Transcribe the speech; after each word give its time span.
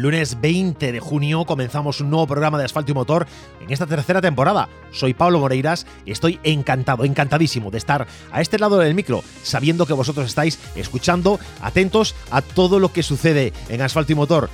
Lunes 0.00 0.40
20 0.40 0.92
de 0.92 0.98
junio 0.98 1.44
comenzamos 1.44 2.00
un 2.00 2.08
nuevo 2.08 2.26
programa 2.26 2.56
de 2.56 2.64
Asfalto 2.64 2.90
y 2.90 2.94
Motor 2.94 3.26
en 3.60 3.70
esta 3.70 3.86
tercera 3.86 4.22
temporada. 4.22 4.66
Soy 4.92 5.12
Pablo 5.12 5.40
Moreiras 5.40 5.86
y 6.06 6.12
estoy 6.12 6.40
encantado, 6.42 7.04
encantadísimo 7.04 7.70
de 7.70 7.76
estar 7.76 8.06
a 8.32 8.40
este 8.40 8.58
lado 8.58 8.78
del 8.78 8.94
micro, 8.94 9.22
sabiendo 9.42 9.84
que 9.84 9.92
vosotros 9.92 10.26
estáis 10.26 10.58
escuchando, 10.74 11.38
atentos 11.60 12.14
a 12.30 12.40
todo 12.40 12.78
lo 12.78 12.94
que 12.94 13.02
sucede 13.02 13.52
en 13.68 13.82
Asfalto 13.82 14.12
y 14.12 14.14
Motor. 14.14 14.48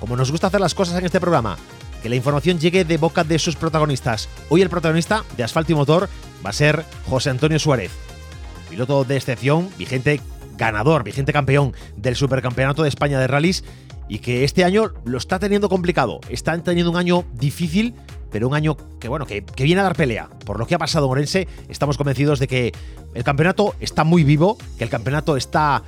Como 0.00 0.16
nos 0.16 0.32
gusta 0.32 0.48
hacer 0.48 0.60
las 0.60 0.74
cosas 0.74 0.98
en 0.98 1.06
este 1.06 1.20
programa, 1.20 1.56
que 2.02 2.08
la 2.08 2.16
información 2.16 2.58
llegue 2.58 2.84
de 2.84 2.96
boca 2.96 3.22
de 3.22 3.38
sus 3.38 3.54
protagonistas. 3.54 4.28
Hoy 4.48 4.62
el 4.62 4.68
protagonista 4.68 5.22
de 5.36 5.44
Asfalto 5.44 5.70
y 5.70 5.76
Motor 5.76 6.08
va 6.44 6.50
a 6.50 6.52
ser 6.52 6.84
José 7.08 7.30
Antonio 7.30 7.60
Suárez, 7.60 7.92
piloto 8.68 9.04
de 9.04 9.16
excepción, 9.16 9.70
vigente 9.78 10.20
ganador, 10.56 11.04
vigente 11.04 11.32
campeón 11.32 11.72
del 11.96 12.16
Supercampeonato 12.16 12.82
de 12.82 12.88
España 12.88 13.20
de 13.20 13.28
Rallys 13.28 13.62
y 14.08 14.18
que 14.20 14.44
este 14.44 14.64
año 14.64 14.92
lo 15.04 15.18
está 15.18 15.38
teniendo 15.38 15.68
complicado. 15.68 16.20
Están 16.28 16.62
teniendo 16.62 16.90
un 16.90 16.96
año 16.96 17.24
difícil, 17.32 17.94
pero 18.30 18.48
un 18.48 18.54
año 18.54 18.76
que 19.00 19.08
bueno, 19.08 19.26
que, 19.26 19.44
viene 19.58 19.80
a 19.80 19.84
dar 19.84 19.96
pelea. 19.96 20.28
Por 20.44 20.58
lo 20.58 20.66
que 20.66 20.74
ha 20.74 20.78
pasado 20.78 21.06
en 21.06 21.12
Orense, 21.12 21.48
estamos 21.68 21.96
convencidos 21.96 22.38
de 22.38 22.46
que 22.46 22.72
el 23.14 23.24
campeonato 23.24 23.74
está 23.80 24.04
muy 24.04 24.24
vivo, 24.24 24.56
que 24.78 24.84
el 24.84 24.90
campeonato 24.90 25.36
está 25.36 25.82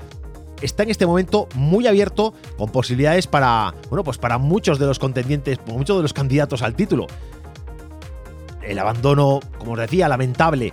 está 0.61 0.83
en 0.83 0.91
este 0.91 1.07
momento 1.07 1.49
muy 1.55 1.87
abierto 1.87 2.35
con 2.57 2.73
posibilidades 2.73 3.29
para, 3.29 3.75
bueno, 3.91 4.03
pues 4.03 4.19
para 4.19 4.39
muchos 4.39 4.81
de 4.81 4.87
los 4.87 4.99
contendientes, 4.99 5.61
muchos 5.67 5.99
de 5.99 6.03
los 6.03 6.13
candidatos 6.13 6.63
al 6.63 6.75
título. 6.75 7.07
El 8.63 8.81
abandono, 8.81 9.39
como 9.59 9.73
os 9.73 9.79
decía, 9.79 10.09
lamentable, 10.09 10.73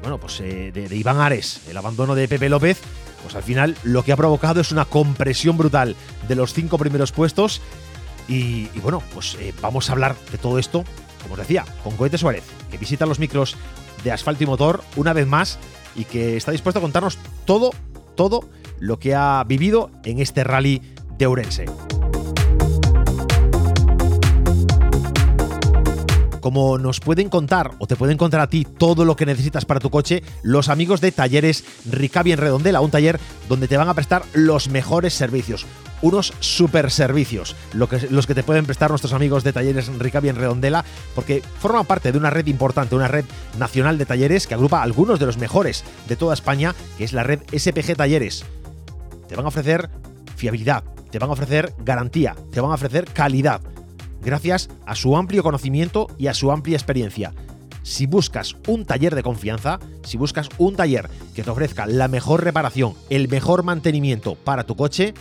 bueno, 0.00 0.18
pues 0.18 0.40
eh, 0.40 0.72
de 0.72 0.96
Iván 0.96 1.20
Ares, 1.20 1.68
el 1.68 1.76
abandono 1.76 2.14
de 2.14 2.26
Pepe 2.28 2.48
López, 2.48 2.80
pues 3.22 3.34
al 3.34 3.42
final 3.42 3.76
lo 3.82 4.02
que 4.02 4.12
ha 4.12 4.16
provocado 4.16 4.60
es 4.60 4.72
una 4.72 4.84
compresión 4.84 5.56
brutal 5.56 5.96
de 6.26 6.34
los 6.34 6.52
cinco 6.52 6.78
primeros 6.78 7.12
puestos. 7.12 7.60
Y, 8.28 8.66
bueno, 8.80 9.02
pues 9.14 9.36
eh, 9.40 9.54
vamos 9.62 9.88
a 9.88 9.92
hablar 9.92 10.14
de 10.30 10.36
todo 10.36 10.58
esto, 10.58 10.84
como 11.22 11.34
os 11.34 11.40
decía, 11.40 11.64
con 11.82 11.96
Cohete 11.96 12.18
Suárez, 12.18 12.44
que 12.70 12.76
visita 12.76 13.06
los 13.06 13.18
micros 13.18 13.56
de 14.04 14.12
asfalto 14.12 14.44
y 14.44 14.46
motor 14.46 14.82
una 14.96 15.14
vez 15.14 15.26
más 15.26 15.58
y 15.96 16.04
que 16.04 16.36
está 16.36 16.52
dispuesto 16.52 16.78
a 16.78 16.82
contarnos 16.82 17.18
todo, 17.46 17.70
todo 18.16 18.48
lo 18.78 18.98
que 18.98 19.14
ha 19.14 19.42
vivido 19.44 19.90
en 20.04 20.20
este 20.20 20.44
rally 20.44 20.82
de 21.16 21.26
Ourense. 21.26 21.64
Como 26.40 26.78
nos 26.78 27.00
pueden 27.00 27.28
contar 27.28 27.72
o 27.78 27.86
te 27.86 27.96
pueden 27.96 28.16
contar 28.16 28.40
a 28.40 28.48
ti 28.48 28.64
todo 28.64 29.04
lo 29.04 29.16
que 29.16 29.26
necesitas 29.26 29.64
para 29.64 29.80
tu 29.80 29.90
coche 29.90 30.22
los 30.42 30.68
amigos 30.68 31.00
de 31.00 31.12
Talleres 31.12 31.64
Ricavi 31.90 32.32
en 32.32 32.38
Redondela, 32.38 32.80
un 32.80 32.90
taller 32.90 33.18
donde 33.48 33.68
te 33.68 33.76
van 33.76 33.88
a 33.88 33.94
prestar 33.94 34.22
los 34.32 34.68
mejores 34.68 35.14
servicios, 35.14 35.66
unos 36.02 36.32
super 36.40 36.90
servicios, 36.90 37.56
lo 37.72 37.88
que, 37.88 38.08
los 38.10 38.26
que 38.26 38.34
te 38.34 38.42
pueden 38.42 38.66
prestar 38.66 38.90
nuestros 38.90 39.12
amigos 39.12 39.44
de 39.44 39.52
Talleres 39.52 39.88
Ricavi 39.98 40.28
en 40.28 40.36
Redondela, 40.36 40.84
porque 41.14 41.42
forman 41.60 41.86
parte 41.86 42.12
de 42.12 42.18
una 42.18 42.30
red 42.30 42.46
importante, 42.46 42.94
una 42.94 43.08
red 43.08 43.24
nacional 43.58 43.98
de 43.98 44.06
talleres 44.06 44.46
que 44.46 44.54
agrupa 44.54 44.82
algunos 44.82 45.18
de 45.18 45.26
los 45.26 45.38
mejores 45.38 45.84
de 46.08 46.16
toda 46.16 46.34
España, 46.34 46.74
que 46.96 47.04
es 47.04 47.12
la 47.12 47.22
red 47.22 47.40
SPG 47.52 47.96
Talleres. 47.96 48.44
Te 49.28 49.36
van 49.36 49.44
a 49.44 49.48
ofrecer 49.48 49.90
fiabilidad, 50.36 50.84
te 51.10 51.18
van 51.18 51.30
a 51.30 51.32
ofrecer 51.32 51.74
garantía, 51.78 52.36
te 52.52 52.60
van 52.60 52.70
a 52.70 52.74
ofrecer 52.74 53.06
calidad 53.12 53.60
gracias 54.20 54.68
a 54.86 54.94
su 54.94 55.16
amplio 55.16 55.42
conocimiento 55.42 56.08
y 56.18 56.26
a 56.26 56.34
su 56.34 56.50
amplia 56.50 56.76
experiencia. 56.76 57.32
Si 57.82 58.06
buscas 58.06 58.56
un 58.66 58.84
taller 58.84 59.14
de 59.14 59.22
confianza, 59.22 59.78
si 60.02 60.18
buscas 60.18 60.48
un 60.58 60.76
taller 60.76 61.08
que 61.34 61.42
te 61.42 61.50
ofrezca 61.50 61.86
la 61.86 62.08
mejor 62.08 62.44
reparación, 62.44 62.94
el 63.08 63.28
mejor 63.28 63.62
mantenimiento 63.62 64.34
para 64.34 64.64
tu 64.64 64.76
coche, 64.76 65.14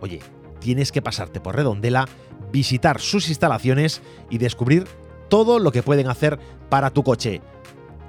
oye, 0.00 0.20
tienes 0.60 0.92
que 0.92 1.02
pasarte 1.02 1.40
por 1.40 1.56
Redondela, 1.56 2.08
visitar 2.52 3.00
sus 3.00 3.28
instalaciones 3.28 4.02
y 4.30 4.38
descubrir 4.38 4.86
todo 5.28 5.58
lo 5.58 5.72
que 5.72 5.82
pueden 5.82 6.08
hacer 6.08 6.38
para 6.68 6.90
tu 6.90 7.02
coche. 7.02 7.40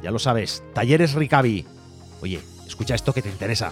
Ya 0.01 0.11
lo 0.11 0.19
sabes, 0.19 0.63
Talleres 0.73 1.13
Ricavi. 1.13 1.65
Oye, 2.21 2.39
escucha 2.65 2.95
esto 2.95 3.13
que 3.13 3.21
te 3.21 3.29
interesa. 3.29 3.71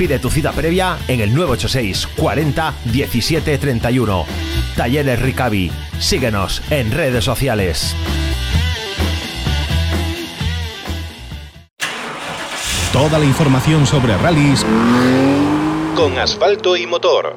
Pide 0.00 0.18
tu 0.18 0.30
cita 0.30 0.52
previa 0.52 0.96
en 1.08 1.20
el 1.20 1.34
986 1.34 2.06
40 2.16 2.74
17 2.86 3.58
31. 3.58 4.24
Talleres 4.74 5.20
Ricavi. 5.20 5.70
Síguenos 5.98 6.62
en 6.70 6.90
redes 6.90 7.22
sociales. 7.22 7.94
Toda 12.94 13.18
la 13.18 13.26
información 13.26 13.86
sobre 13.86 14.16
rallies 14.16 14.64
con 15.94 16.18
asfalto 16.18 16.78
y 16.78 16.86
motor. 16.86 17.36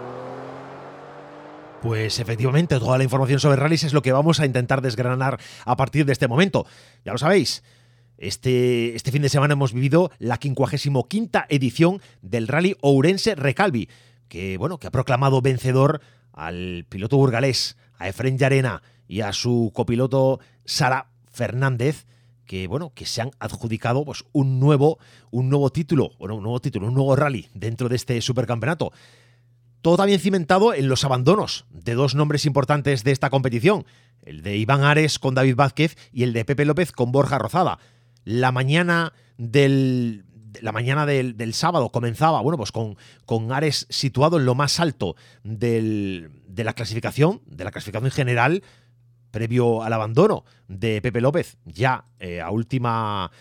Pues 1.82 2.18
efectivamente, 2.20 2.80
toda 2.80 2.98
la 2.98 3.04
información 3.04 3.42
sobre 3.42 3.58
rallies 3.58 3.84
es 3.84 3.92
lo 3.92 4.02
que 4.02 4.14
vamos 4.14 4.40
a 4.40 4.46
intentar 4.46 4.82
desgranar 4.82 5.38
a 5.66 5.76
partir 5.76 6.06
de 6.06 6.14
este 6.14 6.30
momento. 6.30 6.66
Ya 7.04 7.12
lo 7.12 7.18
sabéis, 7.18 7.62
este, 8.28 8.96
este 8.96 9.12
fin 9.12 9.22
de 9.22 9.30
semana 9.30 9.54
hemos 9.54 9.74
vivido 9.74 10.12
la 10.18 10.38
55 10.38 11.08
edición 11.50 12.02
del 12.22 12.48
Rally 12.48 12.76
Ourense 12.82 13.36
Recalvi, 13.36 13.90
que, 14.30 14.58
bueno, 14.58 14.78
que 14.80 14.88
ha 14.88 14.92
proclamado 14.92 15.42
vencedor 15.42 16.02
al 16.32 16.86
piloto 16.88 17.18
burgalés, 17.18 17.78
a 17.98 18.08
Efren 18.08 18.38
Yarena 18.38 18.82
y 19.08 19.22
a 19.22 19.34
su 19.34 19.72
copiloto 19.74 20.40
Sara 20.66 21.10
Fernández, 21.32 22.06
que 22.46 22.68
bueno, 22.68 22.94
que 22.96 23.06
se 23.06 23.22
han 23.22 23.32
adjudicado 23.40 24.06
pues, 24.06 24.24
un 24.32 24.60
nuevo, 24.60 25.00
un 25.30 25.50
nuevo 25.50 25.70
título, 25.70 26.12
bueno, 26.18 26.36
un 26.36 26.44
nuevo 26.44 26.62
título, 26.62 26.88
un 26.88 26.94
nuevo 26.94 27.16
rally 27.16 27.50
dentro 27.54 27.90
de 27.90 27.98
este 27.98 28.22
supercampeonato. 28.22 28.92
Todo 29.82 29.98
también 29.98 30.22
cimentado 30.22 30.74
en 30.74 30.88
los 30.88 31.04
abandonos 31.04 31.66
de 31.70 31.94
dos 31.94 32.16
nombres 32.16 32.46
importantes 32.46 33.04
de 33.04 33.12
esta 33.12 33.30
competición, 33.30 33.86
el 34.22 34.42
de 34.42 34.56
Iván 34.56 34.84
Ares 34.84 35.20
con 35.20 35.36
David 35.36 35.58
Vázquez 35.58 35.98
y 36.14 36.24
el 36.24 36.32
de 36.32 36.46
Pepe 36.46 36.64
López 36.64 36.94
con 36.94 37.12
Borja 37.12 37.38
Rozada 37.38 37.80
la 38.26 38.52
mañana 38.52 39.14
del, 39.38 40.26
la 40.62 40.72
mañana 40.72 41.06
del, 41.06 41.54
sábado 41.54 41.90
comenzaba, 41.90 42.42
bueno, 42.42 42.58
pues 42.58 42.72
con, 42.72 42.98
con, 43.26 43.52
Ares 43.52 43.88
situado 43.90 44.38
en 44.38 44.46
lo 44.46 44.56
más 44.56 44.80
alto 44.80 45.16
de 45.44 46.30
la 46.56 46.74
clasificación, 46.74 47.42
de 47.46 47.64
la 47.64 47.72
clasificación 47.72 48.12
general, 48.12 48.64
previo 49.32 49.82
al 49.82 49.94
abandono 49.94 50.46
de 50.68 51.02
Pepe 51.02 51.20
López, 51.20 51.58
ya 51.66 52.06
eh, 52.20 52.40
a 52.40 52.52
última, 52.52 53.32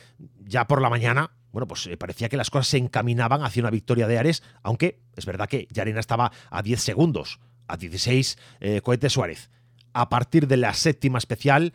ya 0.40 0.66
por 0.66 0.80
la 0.80 0.88
mañana, 0.88 1.32
bueno, 1.52 1.68
pues 1.68 1.86
eh, 1.86 1.98
parecía 1.98 2.30
que 2.30 2.38
las 2.38 2.48
cosas 2.48 2.68
se 2.68 2.78
encaminaban 2.78 3.44
hacia 3.44 3.62
una 3.62 3.70
victoria 3.70 4.08
de 4.08 4.18
Ares, 4.18 4.42
aunque 4.62 5.00
es 5.14 5.26
verdad 5.26 5.48
que 5.48 5.68
Yarena 5.70 6.00
estaba 6.00 6.32
a 6.50 6.62
10 6.62 6.80
segundos, 6.80 7.40
a 7.68 7.76
16 7.76 8.38
eh, 8.60 8.80
cohetes 8.80 9.12
Suárez. 9.12 9.50
A 9.92 10.08
partir 10.08 10.48
de 10.48 10.56
la 10.56 10.72
séptima 10.72 11.18
especial, 11.18 11.74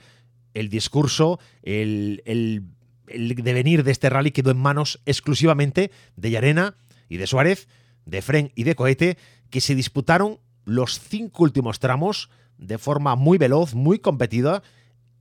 el 0.55 0.69
discurso, 0.69 1.39
el 1.61 2.23
el 2.25 2.63
devenir 3.07 3.83
de 3.83 3.91
este 3.91 4.09
rally 4.09 4.31
quedó 4.31 4.51
en 4.51 4.57
manos 4.57 5.01
exclusivamente 5.05 5.91
de 6.15 6.31
Yarena 6.31 6.75
y 7.09 7.17
de 7.17 7.27
Suárez, 7.27 7.67
de 8.05 8.21
Fren 8.21 8.51
y 8.55 8.63
de 8.63 8.75
Cohete, 8.75 9.17
que 9.49 9.61
se 9.61 9.75
disputaron 9.75 10.39
los 10.65 10.99
cinco 10.99 11.43
últimos 11.43 11.79
tramos 11.79 12.29
de 12.57 12.77
forma 12.77 13.15
muy 13.15 13.37
veloz, 13.37 13.73
muy 13.73 13.99
competida. 13.99 14.63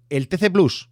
El 0.09 0.29
TC 0.29 0.51
Plus 0.51 0.89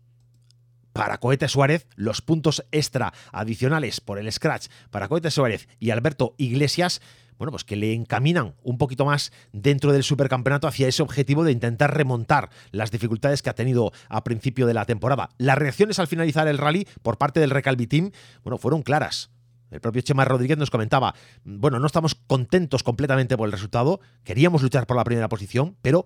para 0.95 1.19
Cohete 1.19 1.49
Suárez, 1.49 1.87
los 1.97 2.23
puntos 2.23 2.65
extra 2.73 3.13
adicionales 3.33 4.01
por 4.01 4.19
el 4.19 4.33
scratch 4.33 4.69
para 4.91 5.09
Cohete 5.09 5.31
Suárez 5.31 5.69
y 5.79 5.91
Alberto 5.91 6.35
Iglesias 6.39 7.03
bueno, 7.37 7.51
pues 7.51 7.65
que 7.65 7.75
le 7.75 7.93
encaminan 7.93 8.55
un 8.63 8.79
poquito 8.79 9.05
más 9.05 9.33
dentro 9.53 9.93
del 9.93 10.05
supercampeonato 10.05 10.69
hacia 10.69 10.87
ese 10.87 11.03
objetivo 11.03 11.43
de 11.43 11.51
intentar 11.51 11.93
remontar 11.93 12.49
las 12.71 12.93
dificultades 12.93 13.43
que 13.43 13.51
ha 13.51 13.55
tenido 13.55 13.93
a 14.09 14.23
principio 14.23 14.67
de 14.69 14.75
la 14.75 14.85
temporada. 14.85 15.31
Las 15.37 15.59
reacciones 15.59 15.99
al 15.99 16.07
finalizar 16.07 16.47
el 16.47 16.59
rally 16.59 16.87
por 17.03 17.19
parte 17.19 17.41
del 17.41 17.51
Recalvi 17.51 17.89
Team, 17.89 18.13
bueno, 18.45 18.57
fueron 18.57 18.83
claras. 18.83 19.34
El 19.75 19.81
propio 19.81 20.03
Chema 20.03 20.25
Rodríguez 20.25 20.57
nos 20.57 20.71
comentaba, 20.71 21.15
bueno, 21.45 21.81
no 21.81 21.87
estamos 21.87 22.15
contentos 22.15 22.85
completamente 22.85 23.37
por 23.37 23.49
el 23.49 23.53
resultado, 23.53 24.01
queríamos 24.23 24.63
luchar 24.63 24.87
por 24.87 24.97
la 24.97 25.03
primera 25.03 25.29
posición, 25.29 25.77
pero 25.83 26.05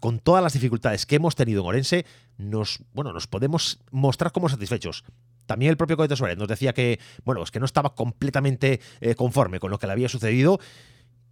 con 0.00 0.18
todas 0.18 0.42
las 0.42 0.54
dificultades 0.54 1.04
que 1.04 1.16
hemos 1.16 1.36
tenido 1.36 1.60
en 1.60 1.68
Orense, 1.68 2.06
nos, 2.38 2.80
bueno, 2.94 3.12
nos 3.12 3.26
podemos 3.26 3.80
mostrar 3.90 4.32
como 4.32 4.48
satisfechos. 4.48 5.04
También 5.44 5.70
el 5.70 5.76
propio 5.76 5.98
Cohete 5.98 6.16
Suárez 6.16 6.38
nos 6.38 6.48
decía 6.48 6.72
que, 6.72 6.98
bueno, 7.24 7.42
es 7.42 7.50
que 7.50 7.60
no 7.60 7.66
estaba 7.66 7.94
completamente 7.94 8.80
eh, 9.00 9.14
conforme 9.14 9.60
con 9.60 9.70
lo 9.70 9.78
que 9.78 9.86
le 9.86 9.92
había 9.92 10.08
sucedido 10.08 10.58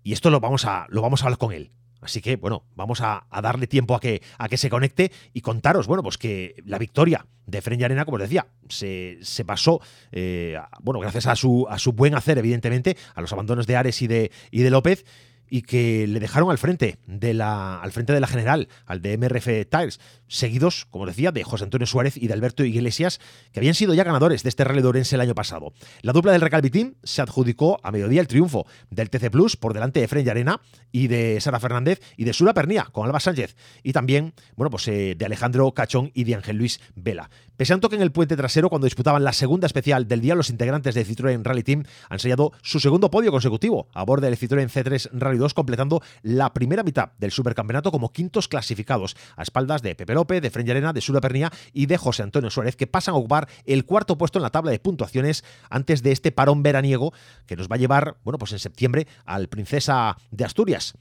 y 0.03 0.12
esto 0.12 0.29
lo 0.29 0.41
vamos 0.41 0.67
a, 0.67 0.87
lo 0.91 1.00
vamos 1.00 1.23
a 1.23 1.26
hablar 1.26 1.38
con 1.38 1.53
él. 1.53 1.71
Así 2.00 2.20
que, 2.20 2.37
bueno, 2.37 2.64
vamos 2.75 3.00
a, 3.02 3.26
darle 3.43 3.67
tiempo 3.67 3.94
a 3.94 4.00
que, 4.00 4.23
a 4.38 4.49
que 4.49 4.56
se 4.56 4.70
conecte 4.70 5.12
y 5.32 5.41
contaros, 5.41 5.87
bueno, 5.87 6.02
pues 6.02 6.19
que 6.19 6.55
la 6.64 6.79
victoria 6.79 7.26
de 7.47 7.61
Fren 7.62 7.82
Arena, 7.82 8.05
como 8.05 8.17
os 8.17 8.23
decía, 8.23 8.47
se, 8.69 9.19
se 9.23 9.44
pasó, 9.44 9.81
eh, 10.12 10.58
bueno, 10.81 11.00
gracias 11.00 11.26
a 11.26 11.37
su, 11.37 11.67
a 11.69 11.79
su 11.79 11.93
buen 11.93 12.14
hacer, 12.14 12.38
evidentemente, 12.38 12.97
a 13.14 13.20
los 13.20 13.32
abandonos 13.32 13.67
de 13.67 13.76
Ares 13.76 14.00
y 14.02 14.06
de, 14.06 14.31
y 14.50 14.62
de 14.62 14.70
López, 14.70 15.05
y 15.50 15.62
que 15.62 16.06
le 16.06 16.20
dejaron 16.20 16.50
al 16.50 16.58
frente 16.58 16.99
de 17.06 17.35
la, 17.35 17.81
al 17.81 17.93
frente 17.93 18.12
de 18.12 18.20
la 18.20 18.29
general, 18.29 18.69
al 18.87 19.02
de 19.02 19.19
MRF 19.19 19.49
Tires, 19.69 20.00
seguidos, 20.31 20.87
como 20.91 21.05
decía, 21.05 21.32
de 21.32 21.44
José 21.44 21.65
Antonio 21.65 21.87
Suárez 21.87 22.17
y 22.17 22.29
de 22.29 22.32
Alberto 22.32 22.65
Iglesias, 22.65 23.21
que 23.53 23.61
habían 23.61 23.75
sido 23.75 23.93
ya 23.93 24.05
ganadores 24.05 24.43
de 24.43 24.49
este 24.49 24.65
Rally 24.65 24.81
de 24.81 24.88
Orense 24.88 25.17
el 25.17 25.21
año 25.21 25.35
pasado. 25.35 25.73
La 26.03 26.12
dupla 26.12 26.32
del 26.32 26.41
Recalvi 26.41 26.71
Team 26.71 26.94
se 27.03 27.21
adjudicó 27.21 27.81
a 27.82 27.91
mediodía 27.91 28.21
el 28.21 28.29
triunfo 28.29 28.67
del 28.91 29.11
TC 29.11 29.31
Plus 29.31 29.56
por 29.56 29.75
delante 29.75 30.00
de 30.00 30.09
Fren 30.09 30.29
Arena 30.31 30.61
y 30.93 31.09
de 31.09 31.41
Sara 31.41 31.61
Fernández 31.61 32.00
y 32.17 32.25
de 32.25 32.32
Sura 32.32 32.55
Pernía 32.55 32.85
con 32.85 33.06
Alba 33.06 33.21
Sánchez 33.21 33.56
y 33.82 33.93
también, 33.93 34.32
bueno, 34.56 34.71
pues 34.71 34.87
eh, 34.88 35.15
de 35.17 35.25
Alejandro 35.25 35.73
Cachón 35.73 36.11
y 36.15 36.25
de 36.25 36.37
Ángel 36.37 36.56
Luis 36.56 36.81
Vela. 36.94 37.29
Pese 37.56 37.75
a 37.75 37.76
un 37.76 37.83
toque 37.83 37.97
en 37.97 38.03
el 38.03 38.12
puente 38.12 38.37
trasero 38.37 38.71
cuando 38.71 38.87
disputaban 38.87 39.23
la 39.23 39.35
segunda 39.35 39.67
especial 39.67 40.09
del 40.09 40.23
día, 40.23 40.35
los 40.35 40.49
integrantes 40.49 40.94
de 40.94 41.05
Citroën 41.05 41.43
Rally 41.43 41.62
Team 41.62 41.85
han 42.09 42.19
sellado 42.19 42.53
su 42.62 42.81
segundo 42.81 43.11
podio 43.11 43.31
consecutivo 43.31 43.88
a 43.93 44.03
bordo 44.05 44.26
del 44.26 44.38
Citroën 44.38 44.71
C3 44.71 45.11
Rally 45.12 45.38
2, 45.38 45.53
completando 45.53 46.00
la 46.23 46.55
primera 46.55 46.83
mitad 46.83 47.12
del 47.19 47.33
supercampeonato 47.33 47.91
como 47.91 48.12
quintos 48.12 48.49
clasificados, 48.49 49.17
a 49.37 49.43
espaldas 49.43 49.83
de 49.83 49.94
Pepe 49.94 50.15
De 50.26 50.50
Fren 50.50 50.70
Arena, 50.70 50.93
de 50.93 51.00
Sura 51.00 51.20
Pernía 51.20 51.50
y 51.72 51.87
de 51.87 51.96
José 51.96 52.22
Antonio 52.22 52.50
Suárez, 52.50 52.76
que 52.76 52.87
pasan 52.87 53.14
a 53.14 53.19
ocupar 53.19 53.49
el 53.64 53.84
cuarto 53.84 54.19
puesto 54.19 54.38
en 54.38 54.43
la 54.43 54.50
tabla 54.50 54.70
de 54.70 54.78
puntuaciones 54.78 55.44
antes 55.70 56.02
de 56.02 56.12
este 56.12 56.31
parón 56.31 56.62
veraniego 56.62 57.12
que 57.46 57.56
nos 57.56 57.69
va 57.69 57.76
a 57.76 57.78
llevar, 57.78 58.17
bueno, 58.25 58.38
pues 58.38 58.52
en 58.52 58.58
septiembre 58.58 59.06
al 59.25 59.49
Princesa 59.49 60.17
de 60.31 60.44
Asturias. 60.44 60.94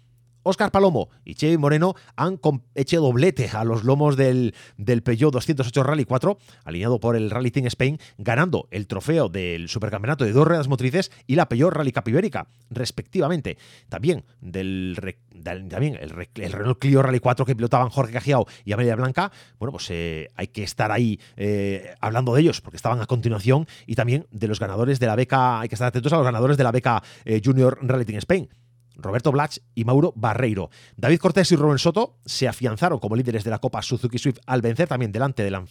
Óscar 0.44 0.71
Palomo 0.71 1.09
y 1.25 1.36
Chevy 1.36 1.57
Moreno 1.57 1.95
han 2.15 2.39
hecho 2.75 3.01
doblete 3.01 3.50
a 3.50 3.63
los 3.63 3.83
lomos 3.83 4.18
del, 4.18 4.53
del 4.77 5.03
Peugeot 5.03 5.33
208 5.33 5.83
Rally 5.83 6.06
4, 6.06 6.38
alineado 6.63 7.00
por 7.00 7.15
el 7.15 7.30
Rally 7.30 7.51
Team 7.51 7.68
Spain, 7.68 8.00
ganando 8.18 8.68
el 8.71 8.88
trofeo 8.88 9.30
del 9.30 9.69
Supercampeonato 9.69 10.25
de 10.25 10.31
dos 10.31 10.47
ruedas 10.47 10.68
motrices 10.68 11.12
y 11.27 11.36
la 11.36 11.50
Peugeot 11.50 11.74
Rally 11.74 11.91
Cup 11.91 12.07
Ibérica, 12.07 12.47
respectivamente. 12.69 13.57
También 13.89 14.24
del, 14.41 14.97
también 15.44 15.97
el, 16.00 16.51
Renault 16.51 16.80
Clio 16.80 17.01
Rally 17.01 17.19
4 17.19 17.45
que 17.45 17.56
pilotaban 17.56 17.89
Jorge 17.89 18.13
Cajiao 18.13 18.47
y 18.65 18.71
Amelia 18.74 18.95
Blanca. 18.95 19.31
Bueno, 19.57 19.71
pues 19.71 19.88
eh, 19.91 20.30
hay 20.36 20.47
que 20.47 20.63
estar 20.63 20.91
ahí 20.91 21.19
eh, 21.38 21.95
hablando 22.00 22.33
de 22.33 22.41
ellos 22.41 22.62
porque 22.62 22.77
estaban 22.77 23.01
a 23.01 23.06
continuación 23.06 23.68
y 23.86 23.95
también 23.95 24.27
de 24.31 24.47
los 24.47 24.59
ganadores 24.59 25.00
de 25.00 25.07
la 25.07 25.15
beca, 25.15 25.59
hay 25.59 25.69
que 25.69 25.75
estar 25.75 25.88
atentos 25.88 26.13
a 26.13 26.18
los 26.18 26.25
ganadores 26.25 26.57
de 26.57 26.63
la 26.63 26.71
beca 26.71 27.03
eh, 27.25 27.41
Junior 27.44 27.77
Rally 27.81 28.06
Team 28.06 28.19
Spain. 28.19 28.50
Roberto 28.95 29.31
Blach 29.31 29.57
y 29.75 29.86
Mauro 29.86 30.13
Barreiro. 30.15 30.69
David 30.97 31.19
Cortés 31.19 31.51
y 31.51 31.56
Rubén 31.56 31.80
Soto 31.80 32.18
se 32.25 32.47
afianzaron 32.47 33.00
como 33.00 33.15
líderes 33.15 33.44
de 33.44 33.50
la 33.50 33.59
Copa 33.59 33.81
Suzuki 33.81 34.18
Swift 34.18 34.39
al 34.45 34.62
vencer 34.62 34.88
también 34.88 35.12
delante 35.12 35.44
de 35.44 35.51
la, 35.51 35.65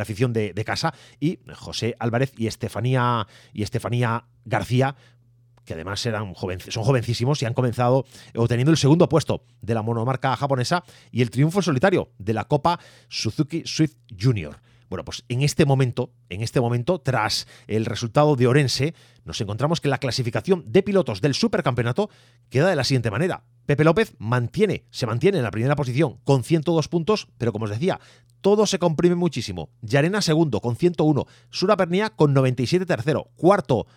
afición 0.00 0.32
de, 0.32 0.64
casa 0.64 0.94
y 1.20 1.40
José 1.54 1.96
Álvarez 1.98 2.32
y 2.36 2.46
Estefanía, 2.46 3.26
y 3.52 3.62
Estefanía 3.62 4.24
García 4.44 4.96
que 5.64 5.74
además 5.74 6.04
eran 6.04 6.34
son 6.68 6.84
jovencísimos 6.84 7.42
y 7.42 7.46
han 7.46 7.54
comenzado 7.54 8.04
obteniendo 8.34 8.70
el 8.70 8.76
segundo 8.76 9.08
puesto 9.08 9.44
de 9.62 9.74
la 9.74 9.80
monomarca 9.80 10.36
japonesa 10.36 10.84
y 11.10 11.22
el 11.22 11.30
triunfo 11.30 11.62
solitario 11.62 12.10
de 12.18 12.34
la 12.34 12.44
Copa 12.44 12.78
Suzuki 13.08 13.62
Swift 13.64 13.96
Junior. 14.20 14.60
Bueno, 14.94 15.04
pues 15.06 15.24
en 15.28 15.42
este 15.42 15.64
momento, 15.64 16.12
en 16.28 16.40
este 16.40 16.60
momento, 16.60 17.00
tras 17.00 17.48
el 17.66 17.84
resultado 17.84 18.36
de 18.36 18.46
Orense, 18.46 18.94
nos 19.24 19.40
encontramos 19.40 19.80
que 19.80 19.88
la 19.88 19.98
clasificación 19.98 20.62
de 20.68 20.84
pilotos 20.84 21.20
del 21.20 21.34
supercampeonato 21.34 22.10
queda 22.48 22.68
de 22.68 22.76
la 22.76 22.84
siguiente 22.84 23.10
manera. 23.10 23.42
Pepe 23.66 23.82
López 23.82 24.14
mantiene, 24.20 24.84
se 24.90 25.06
mantiene 25.06 25.38
en 25.38 25.42
la 25.42 25.50
primera 25.50 25.74
posición 25.74 26.20
con 26.22 26.44
102 26.44 26.86
puntos, 26.86 27.26
pero 27.38 27.50
como 27.50 27.64
os 27.64 27.72
decía, 27.72 27.98
todo 28.40 28.66
se 28.66 28.78
comprime 28.78 29.16
muchísimo. 29.16 29.68
Yarena 29.82 30.22
segundo 30.22 30.60
con 30.60 30.76
101, 30.76 31.26
Sura 31.50 31.76
Pernía 31.76 32.10
con 32.10 32.32
97 32.32 32.86
tercero, 32.86 33.32
cuarto. 33.34 33.88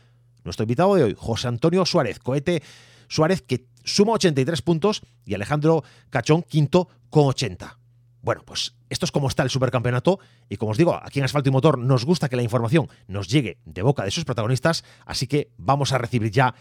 Nuestro 0.46 0.64
invitado 0.64 0.96
de 0.96 1.04
hoy, 1.04 1.16
José 1.16 1.48
Antonio 1.48 1.86
Suárez, 1.86 2.18
cohete 2.18 2.64
Suárez 3.08 3.44
que 3.44 3.68
suma 3.84 4.14
83 4.14 4.64
puntos 4.64 5.04
y 5.26 5.36
Alejandro 5.36 5.84
Cachón 6.10 6.42
quinto 6.42 6.90
con 7.12 7.28
80. 7.28 7.78
Bueno, 8.24 8.42
pues 8.44 8.76
esto 8.89 9.06
es 9.06 9.12
como 9.12 9.28
está 9.28 9.44
el 9.44 9.50
supercampeonato 9.50 10.19
y 10.50 10.57
como 10.57 10.72
os 10.72 10.78
digo, 10.78 11.00
aquí 11.01 11.19
en 11.19 11.25
Asfalto 11.25 11.50
y 11.50 11.51
Motor 11.51 11.78
nos 11.78 12.06
gusta 12.06 12.30
que 12.30 12.36
la 12.36 12.44
información 12.44 12.89
nos 13.07 13.28
llegue 13.28 13.57
de 13.66 13.81
boca 13.81 14.04
de 14.04 14.12
sus 14.12 14.25
protagonistas, 14.25 14.84
así 15.06 15.28
que 15.28 15.50
vamos 15.57 15.94
a 15.94 15.98
recibir 15.98 16.31
ya 16.31 16.54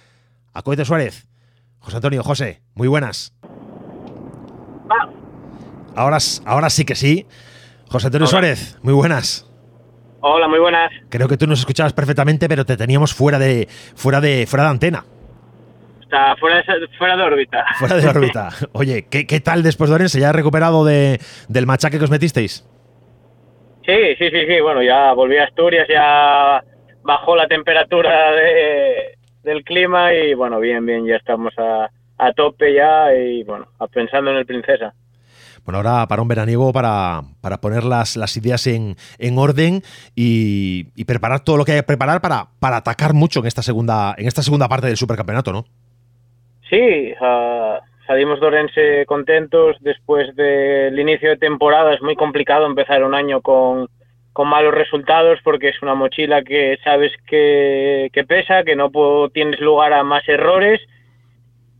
a 0.53 0.63
Cohete 0.63 0.85
Suárez. 0.85 1.29
José 1.79 1.97
Antonio, 1.97 2.23
José, 2.23 2.63
muy 2.75 2.89
buenas. 2.89 3.33
Ahora, 5.95 6.19
ahora 6.45 6.71
sí 6.71 6.85
que 6.85 6.95
sí. 6.95 7.27
José 7.89 8.09
Antonio 8.09 8.27
Suárez, 8.27 8.77
muy 8.83 8.93
buenas. 8.93 9.47
Hola, 10.21 10.49
muy 10.49 10.59
buenas. 10.59 10.91
Creo 11.09 11.29
que 11.29 11.37
tú 11.37 11.47
nos 11.47 11.61
escuchabas 11.61 11.93
perfectamente, 11.93 12.49
pero 12.49 12.67
te 12.67 12.77
teníamos 12.77 13.15
fuera 13.15 13.39
de, 13.39 13.69
fuera 13.95 14.21
de, 14.21 14.47
fuera 14.47 14.65
de 14.65 14.71
antena. 14.71 15.05
Está 16.07 16.37
fuera 16.37 16.59
de, 16.59 16.89
fuera 16.97 17.17
de 17.17 17.23
órbita. 17.25 17.65
Fuera 17.81 17.97
de 17.97 18.09
órbita. 18.09 18.49
Oye, 18.73 19.07
¿qué, 19.11 19.27
qué 19.27 19.41
tal 19.41 19.65
después 19.65 19.91
de 19.91 19.97
Orense? 19.97 20.21
¿Ya 20.21 20.31
has 20.31 20.37
recuperado 20.37 20.85
de, 20.85 21.19
del 21.49 21.67
machaque 21.67 21.99
que 21.99 22.05
os 22.05 22.11
metisteis? 22.11 22.65
Sí, 23.85 24.15
sí, 24.17 24.31
sí, 24.31 24.47
sí. 24.47 24.61
Bueno, 24.61 24.85
ya 24.85 25.13
volví 25.15 25.37
a 25.37 25.45
Asturias, 25.45 25.89
ya 25.89 26.63
bajó 27.03 27.35
la 27.35 27.49
temperatura 27.49 28.31
de, 28.33 29.19
del 29.43 29.65
clima 29.65 30.15
y 30.15 30.35
bueno, 30.35 30.61
bien, 30.61 30.87
bien, 30.87 31.05
ya 31.07 31.17
estamos 31.17 31.53
a, 31.59 31.91
a 32.19 32.33
tope 32.33 32.73
ya 32.73 33.13
y 33.13 33.43
bueno, 33.43 33.67
pensando 33.93 34.31
en 34.31 34.37
el 34.37 34.47
Princesa. 34.47 34.95
Bueno, 35.65 35.79
ahora 35.79 36.07
para 36.07 36.23
un 36.23 36.29
veraniego 36.29 36.73
para, 36.73 37.23
para 37.41 37.61
poner 37.61 37.83
las, 37.83 38.17
las 38.17 38.37
ideas 38.37 38.65
en, 38.69 38.95
en 39.19 39.39
orden 39.39 39.83
y, 40.15 40.93
y, 40.95 41.05
preparar 41.05 41.41
todo 41.41 41.57
lo 41.57 41.65
que 41.65 41.73
hay 41.73 41.79
que 41.79 41.83
preparar 41.83 42.21
para, 42.21 42.51
para 42.61 42.77
atacar 42.77 43.13
mucho 43.13 43.41
en 43.41 43.47
esta 43.47 43.63
segunda, 43.63 44.15
en 44.17 44.29
esta 44.29 44.45
segunda 44.45 44.69
parte 44.69 44.87
del 44.87 44.97
supercampeonato, 44.97 45.53
¿no? 45.53 45.65
Sí, 46.69 47.15
salimos 48.07 48.41
de 48.41 48.47
Orense 48.47 49.07
contentos 49.07 49.77
después 49.81 50.35
del 50.35 50.99
inicio 50.99 51.31
de 51.31 51.37
temporada. 51.37 51.95
Es 51.95 52.03
muy 52.03 52.17
complicado 52.17 52.67
empezar 52.67 53.05
un 53.05 53.15
año 53.15 53.41
con, 53.41 53.89
con 54.33 54.49
malos 54.49 54.75
resultados 54.75 55.39
porque 55.45 55.69
es 55.69 55.81
una 55.83 55.95
mochila 55.95 56.43
que 56.43 56.79
sabes 56.83 57.13
que, 57.27 58.11
que 58.13 58.25
pesa, 58.25 58.65
que 58.65 58.77
no 58.77 58.91
tienes 59.33 59.61
lugar 59.61 59.93
a 59.93 60.03
más 60.03 60.29
errores. 60.29 60.81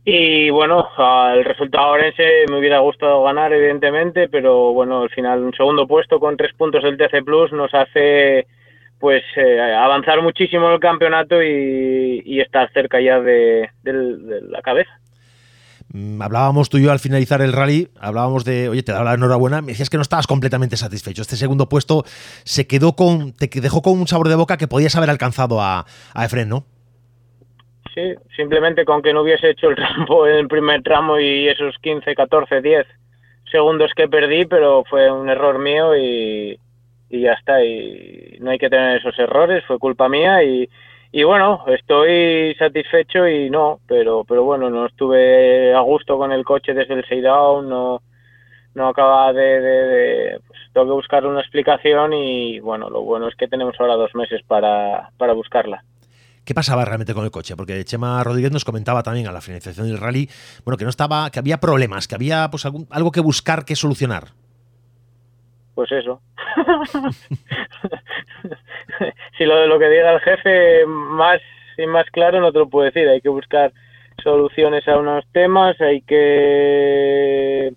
Y 0.05 0.49
bueno, 0.51 0.87
el 1.33 1.43
resultado 1.43 1.89
Orense 1.89 2.45
me 2.49 2.59
hubiera 2.59 2.79
gustado 2.79 3.23
ganar, 3.23 3.51
evidentemente, 3.51 4.29
pero 4.29 4.71
bueno, 4.71 5.01
al 5.01 5.09
final 5.09 5.43
un 5.43 5.53
segundo 5.53 5.85
puesto 5.85 6.17
con 6.17 6.37
tres 6.37 6.53
puntos 6.53 6.81
del 6.83 6.97
TC 6.97 7.25
Plus 7.25 7.51
nos 7.51 7.73
hace 7.73 8.47
pues 8.99 9.23
eh, 9.35 9.61
avanzar 9.61 10.21
muchísimo 10.21 10.67
en 10.67 10.73
el 10.73 10.79
campeonato 10.79 11.41
y, 11.41 12.39
estar 12.41 12.71
cerca 12.71 12.99
ya 13.01 13.19
de, 13.19 13.69
la 13.83 14.61
cabeza. 14.61 14.91
Mm, 15.93 16.21
hablábamos 16.21 16.69
tú 16.69 16.77
y 16.77 16.83
yo 16.83 16.91
al 16.91 16.99
finalizar 16.99 17.41
el 17.41 17.53
rally, 17.53 17.89
hablábamos 17.99 18.45
de, 18.45 18.69
oye, 18.69 18.83
te 18.83 18.91
daba 18.91 19.05
la 19.05 19.13
enhorabuena, 19.13 19.61
me 19.61 19.71
decías 19.71 19.89
que 19.89 19.97
no 19.97 20.03
estabas 20.03 20.27
completamente 20.27 20.77
satisfecho. 20.77 21.21
Este 21.21 21.35
segundo 21.35 21.69
puesto 21.69 22.03
se 22.43 22.67
quedó 22.67 22.93
con, 22.93 23.33
te 23.33 23.47
dejó 23.61 23.81
con 23.81 23.99
un 23.99 24.07
sabor 24.07 24.29
de 24.29 24.35
boca 24.35 24.57
que 24.57 24.67
podías 24.67 24.95
haber 24.95 25.09
alcanzado 25.09 25.61
a, 25.61 25.85
a 26.13 26.25
Efren, 26.25 26.49
¿no? 26.49 26.65
Sí, 27.93 28.13
simplemente 28.35 28.85
con 28.85 29.01
que 29.01 29.13
no 29.13 29.21
hubiese 29.21 29.49
hecho 29.49 29.69
el 29.69 29.75
tramo 29.75 30.27
en 30.27 30.35
el 30.35 30.47
primer 30.47 30.83
tramo 30.83 31.19
y 31.19 31.47
esos 31.47 31.75
15, 31.81 32.13
14, 32.13 32.61
10 32.61 32.85
segundos 33.51 33.91
que 33.95 34.07
perdí, 34.07 34.45
pero 34.45 34.83
fue 34.89 35.11
un 35.11 35.29
error 35.29 35.57
mío 35.57 35.95
y, 35.95 36.59
y 37.09 37.21
ya 37.21 37.33
está. 37.33 37.63
Y 37.63 38.37
no 38.39 38.51
hay 38.51 38.57
que 38.57 38.69
tener 38.69 38.97
esos 38.97 39.17
errores, 39.19 39.63
fue 39.65 39.79
culpa 39.79 40.09
mía 40.09 40.43
y, 40.43 40.69
y 41.11 41.23
bueno, 41.23 41.63
estoy 41.67 42.55
satisfecho 42.55 43.27
y 43.27 43.49
no, 43.49 43.79
pero, 43.87 44.23
pero 44.25 44.43
bueno, 44.43 44.69
no 44.69 44.85
estuve 44.85 45.73
a 45.73 45.79
gusto 45.81 46.17
con 46.17 46.31
el 46.31 46.43
coche 46.43 46.73
desde 46.73 46.95
el 46.95 47.05
side 47.05 47.21
down, 47.21 47.69
no, 47.69 48.01
no 48.75 48.89
acaba 48.89 49.33
de, 49.33 50.39
pues, 50.47 50.59
tengo 50.73 50.87
que 50.87 50.93
buscar 50.93 51.25
una 51.25 51.41
explicación 51.41 52.13
y 52.13 52.59
bueno, 52.59 52.89
lo 52.89 53.01
bueno 53.01 53.27
es 53.27 53.35
que 53.35 53.47
tenemos 53.47 53.75
ahora 53.79 53.95
dos 53.95 54.13
meses 54.15 54.41
para, 54.45 55.09
para 55.17 55.33
buscarla. 55.33 55.83
¿Qué 56.47 56.53
pasaba 56.53 56.85
realmente 56.85 57.13
con 57.13 57.25
el 57.25 57.31
coche? 57.31 57.57
Porque 57.57 57.83
Chema 57.83 58.23
Rodríguez 58.23 58.53
nos 58.53 58.63
comentaba 58.63 59.03
también 59.03 59.27
a 59.27 59.33
la 59.33 59.41
finalización 59.41 59.87
del 59.87 59.97
rally, 59.97 60.29
bueno, 60.63 60.77
que 60.77 60.85
no 60.85 60.89
estaba, 60.89 61.29
que 61.29 61.39
había 61.39 61.59
problemas, 61.59 62.07
que 62.07 62.15
había 62.15 62.49
pues 62.49 62.65
algo 62.65 63.11
que 63.11 63.19
buscar, 63.19 63.65
que 63.65 63.75
solucionar. 63.75 64.29
Pues 65.77 65.91
eso. 65.91 66.21
si 69.37 69.45
lo, 69.45 69.67
lo 69.67 69.77
que 69.77 69.89
diga 69.89 70.11
el 70.11 70.19
jefe 70.21 70.87
más 70.87 71.39
y 71.77 71.85
más 71.85 72.09
claro 72.09 72.41
no 72.41 72.51
te 72.51 72.57
lo 72.57 72.67
puedo 72.67 72.85
decir. 72.85 73.07
Hay 73.07 73.21
que 73.21 73.29
buscar 73.29 73.71
soluciones 74.23 74.87
a 74.87 74.97
unos 74.97 75.23
temas, 75.33 75.79
hay 75.79 76.01
que 76.01 77.75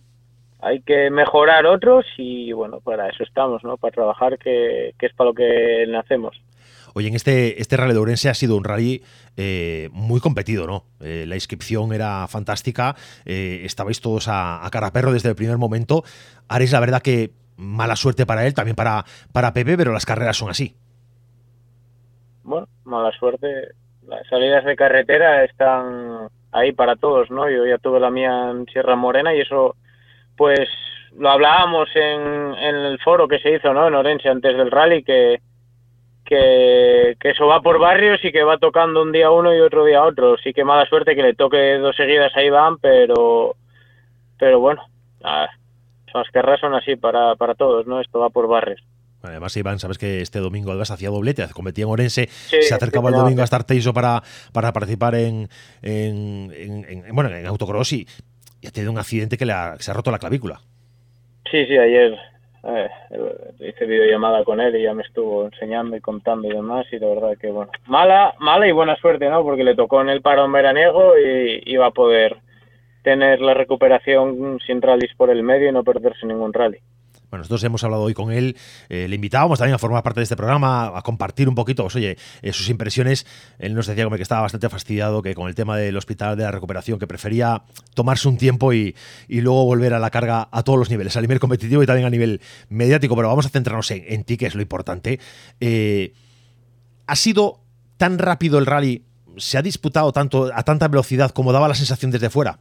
hay 0.63 0.81
que 0.81 1.11
mejorar 1.11 1.67
otros 1.67 2.07
y 2.17 2.53
bueno, 2.53 2.81
para 2.81 3.07
eso 3.11 3.23
estamos, 3.23 3.63
¿no? 3.65 3.77
Para 3.77 3.93
trabajar, 3.93 4.39
que, 4.39 4.95
es 4.99 5.13
para 5.15 5.29
lo 5.29 5.35
que 5.35 5.85
nacemos. 5.87 6.41
Oye, 6.95 7.09
en 7.09 7.15
este, 7.15 7.61
este 7.61 7.77
Rally 7.77 7.93
de 7.93 7.99
Ourense 7.99 8.31
ha 8.31 8.35
sido 8.35 8.57
un 8.57 8.65
rally 8.65 9.03
eh, 9.37 9.91
muy 9.93 10.21
competido, 10.21 10.67
¿no? 10.67 10.85
Eh, 11.01 11.27
la 11.29 11.35
inscripción 11.35 11.93
era 11.93 12.27
fantástica, 12.29 12.97
eh, 13.27 13.61
estabais 13.65 14.01
todos 14.01 14.27
a, 14.27 14.65
a, 14.65 14.91
perro 14.91 15.13
desde 15.13 15.29
el 15.29 15.37
primer 15.37 15.59
momento. 15.59 16.03
Ares, 16.49 16.73
la 16.73 16.81
verdad 16.81 17.03
que 17.03 17.31
mala 17.61 17.97
suerte 17.97 18.27
para 18.27 18.47
él, 18.47 18.55
también 18.55 18.77
para, 18.77 19.05
para 19.33 19.53
Pepe, 19.53 19.77
pero 19.77 19.93
las 19.93 20.07
carreras 20.07 20.37
son 20.37 20.51
así. 20.51 20.75
Bueno, 22.43 22.67
mala 22.85 23.13
suerte. 23.13 23.69
Las 24.07 24.27
salidas 24.29 24.65
de 24.65 24.75
carretera 24.75 25.45
están 25.45 26.29
ahí 26.53 26.73
para 26.73 26.97
todos, 26.97 27.31
¿no? 27.31 27.49
Yo 27.49 27.65
ya 27.67 27.79
tuve 27.79 28.01
la 28.01 28.11
mía 28.11 28.51
en 28.51 28.67
Sierra 28.67 28.97
Morena 28.97 29.35
y 29.35 29.41
eso, 29.41 29.77
pues, 30.37 30.69
lo 31.17 31.31
hablábamos 31.31 31.89
en, 31.95 32.55
en 32.55 32.75
el 32.75 32.99
foro 33.01 33.29
que 33.29 33.39
se 33.39 33.55
hizo, 33.55 33.73
¿no? 33.73 33.87
En 33.87 33.95
Orense 33.95 34.29
antes 34.29 34.57
del 34.57 34.71
rally, 34.71 35.05
que, 35.05 35.41
que, 36.31 37.17
eso 37.21 37.47
va 37.47 37.61
por 37.61 37.79
barrios 37.79 38.25
y 38.25 38.31
que 38.31 38.45
va 38.45 38.59
tocando 38.59 39.03
un 39.03 39.11
día 39.11 39.31
uno 39.31 39.55
y 39.55 39.61
otro 39.61 39.85
día 39.85 40.05
otro. 40.05 40.37
Sí 40.39 40.53
que 40.53 40.65
mala 40.65 40.87
suerte 40.87 41.17
que 41.17 41.23
le 41.23 41.35
toque 41.35 41.79
dos 41.79 41.97
seguidas 41.97 42.35
ahí 42.37 42.51
van, 42.51 42.79
pero, 42.79 43.57
pero 44.39 44.61
bueno, 44.61 44.83
las 46.19 46.31
carreras 46.31 46.61
son 46.61 46.75
así 46.75 46.97
para, 46.97 47.37
para 47.37 47.55
todos, 47.55 47.87
¿no? 47.87 48.01
Esto 48.01 48.19
va 48.19 48.31
por 48.31 48.49
barrios. 48.49 48.81
Además, 49.23 49.57
Iván, 49.57 49.79
sabes 49.79 49.99
que 49.99 50.23
este 50.23 50.39
domingo 50.39 50.73
Albas 50.73 50.91
hacía 50.91 51.11
doblete, 51.11 51.47
competía 51.53 51.85
en 51.85 51.91
Orense, 51.91 52.27
se 52.29 52.75
acercaba 52.75 53.11
el 53.11 53.17
domingo 53.17 53.43
a 53.43 53.45
estar 53.45 53.65
Teiso 53.65 53.93
para, 53.93 54.23
para 54.53 54.73
participar 54.73 55.15
en, 55.15 55.49
en, 55.83 57.05
bueno, 57.13 57.29
en 57.31 57.47
autocross 57.47 57.93
y, 57.93 58.07
ha 58.67 58.71
tenido 58.71 58.93
un 58.93 58.99
accidente 58.99 59.37
que 59.37 59.47
le 59.47 59.55
se 59.79 59.91
ha 59.91 59.95
roto 59.95 60.11
la 60.11 60.19
clavícula. 60.19 60.61
Sí, 61.51 61.67
sí, 61.67 61.77
ayer 61.77 62.19
eh, 62.63 62.89
hice 63.59 63.87
videollamada 63.87 64.45
con 64.45 64.61
él 64.61 64.77
y 64.77 64.83
ya 64.83 64.93
me 64.93 65.03
estuvo 65.03 65.47
enseñando 65.47 65.97
y 65.97 66.01
contando 66.01 66.47
y 66.49 66.53
demás 66.53 66.87
y 66.93 66.99
la 66.99 67.09
verdad 67.09 67.39
que 67.39 67.51
bueno, 67.51 67.73
mala, 67.87 68.35
mala 68.39 68.69
y 68.69 68.73
buena 68.73 68.97
suerte, 68.97 69.29
¿no? 69.29 69.43
Porque 69.43 69.65
le 69.65 69.75
tocó 69.75 70.01
en 70.03 70.11
el 70.11 70.21
parón 70.21 70.53
veraniego 70.53 71.19
y 71.19 71.63
iba 71.67 71.87
a 71.87 71.91
poder 71.91 72.37
tener 73.03 73.41
la 73.41 73.55
recuperación 73.55 74.59
sin 74.67 74.83
rallies 74.83 75.15
por 75.17 75.31
el 75.31 75.43
medio 75.43 75.69
y 75.69 75.73
no 75.73 75.85
perderse 75.85 76.27
ningún 76.27 76.53
rally. 76.53 76.79
Bueno, 77.31 77.43
nosotros 77.43 77.63
hemos 77.63 77.85
hablado 77.85 78.03
hoy 78.03 78.13
con 78.13 78.33
él, 78.33 78.57
eh, 78.89 79.07
le 79.07 79.15
invitábamos 79.15 79.61
también 79.61 79.77
a 79.77 79.79
formar 79.79 80.03
parte 80.03 80.19
de 80.19 80.25
este 80.25 80.35
programa, 80.35 80.99
a 80.99 81.03
compartir 81.03 81.49
un 81.49 81.55
poquito, 81.55 81.85
pues, 81.85 81.95
oye, 81.95 82.17
eh, 82.43 82.53
sus 82.53 82.69
impresiones. 82.69 83.25
Él 83.61 83.75
nos 83.75 83.87
decía 83.87 84.03
como 84.03 84.17
que 84.17 84.23
estaba 84.25 84.43
bastante 84.43 84.69
fastidiado, 84.69 85.23
que 85.23 85.37
con 85.37 85.47
el 85.47 85.55
tema 85.55 85.77
del 85.77 85.97
hospital 85.97 86.37
de 86.37 86.43
la 86.43 86.51
recuperación, 86.51 86.99
que 86.99 87.07
prefería 87.07 87.63
tomarse 87.95 88.27
un 88.27 88.37
tiempo 88.37 88.73
y, 88.73 88.97
luego 89.29 89.65
volver 89.65 89.95
a 89.95 90.01
la 90.01 90.11
carga 90.11 90.49
a 90.51 90.63
todos 90.65 90.79
los 90.79 90.91
niveles, 90.91 91.17
a 91.17 91.21
nivel 91.21 91.39
competitivo 91.39 91.85
y 91.85 91.87
también 91.87 92.07
a 92.07 92.11
nivel 92.11 92.41
mediático. 92.69 93.15
Pero 93.15 93.29
vamos 93.29 93.47
a 93.47 93.49
centrarnos 93.49 93.93
en, 93.93 94.25
ti, 94.25 94.37
que 94.37 94.47
es 94.47 94.57
lo 94.57 94.63
importante. 94.63 95.21
Eh, 95.61 96.13
¿Ha 97.07 97.15
sido 97.15 97.61
tan 97.97 98.19
rápido 98.19 98.59
el 98.59 98.67
rally? 98.67 99.05
¿Se 99.37 99.57
ha 99.57 99.63
disputado 99.63 100.13
tanto 100.13 100.51
a 100.53 100.65
tanta 100.65 100.89
velocidad 100.89 101.31
como 101.31 101.53
daba 101.53 101.69
la 101.69 101.75
sensación 101.75 102.11
desde 102.11 102.29
fuera? 102.29 102.59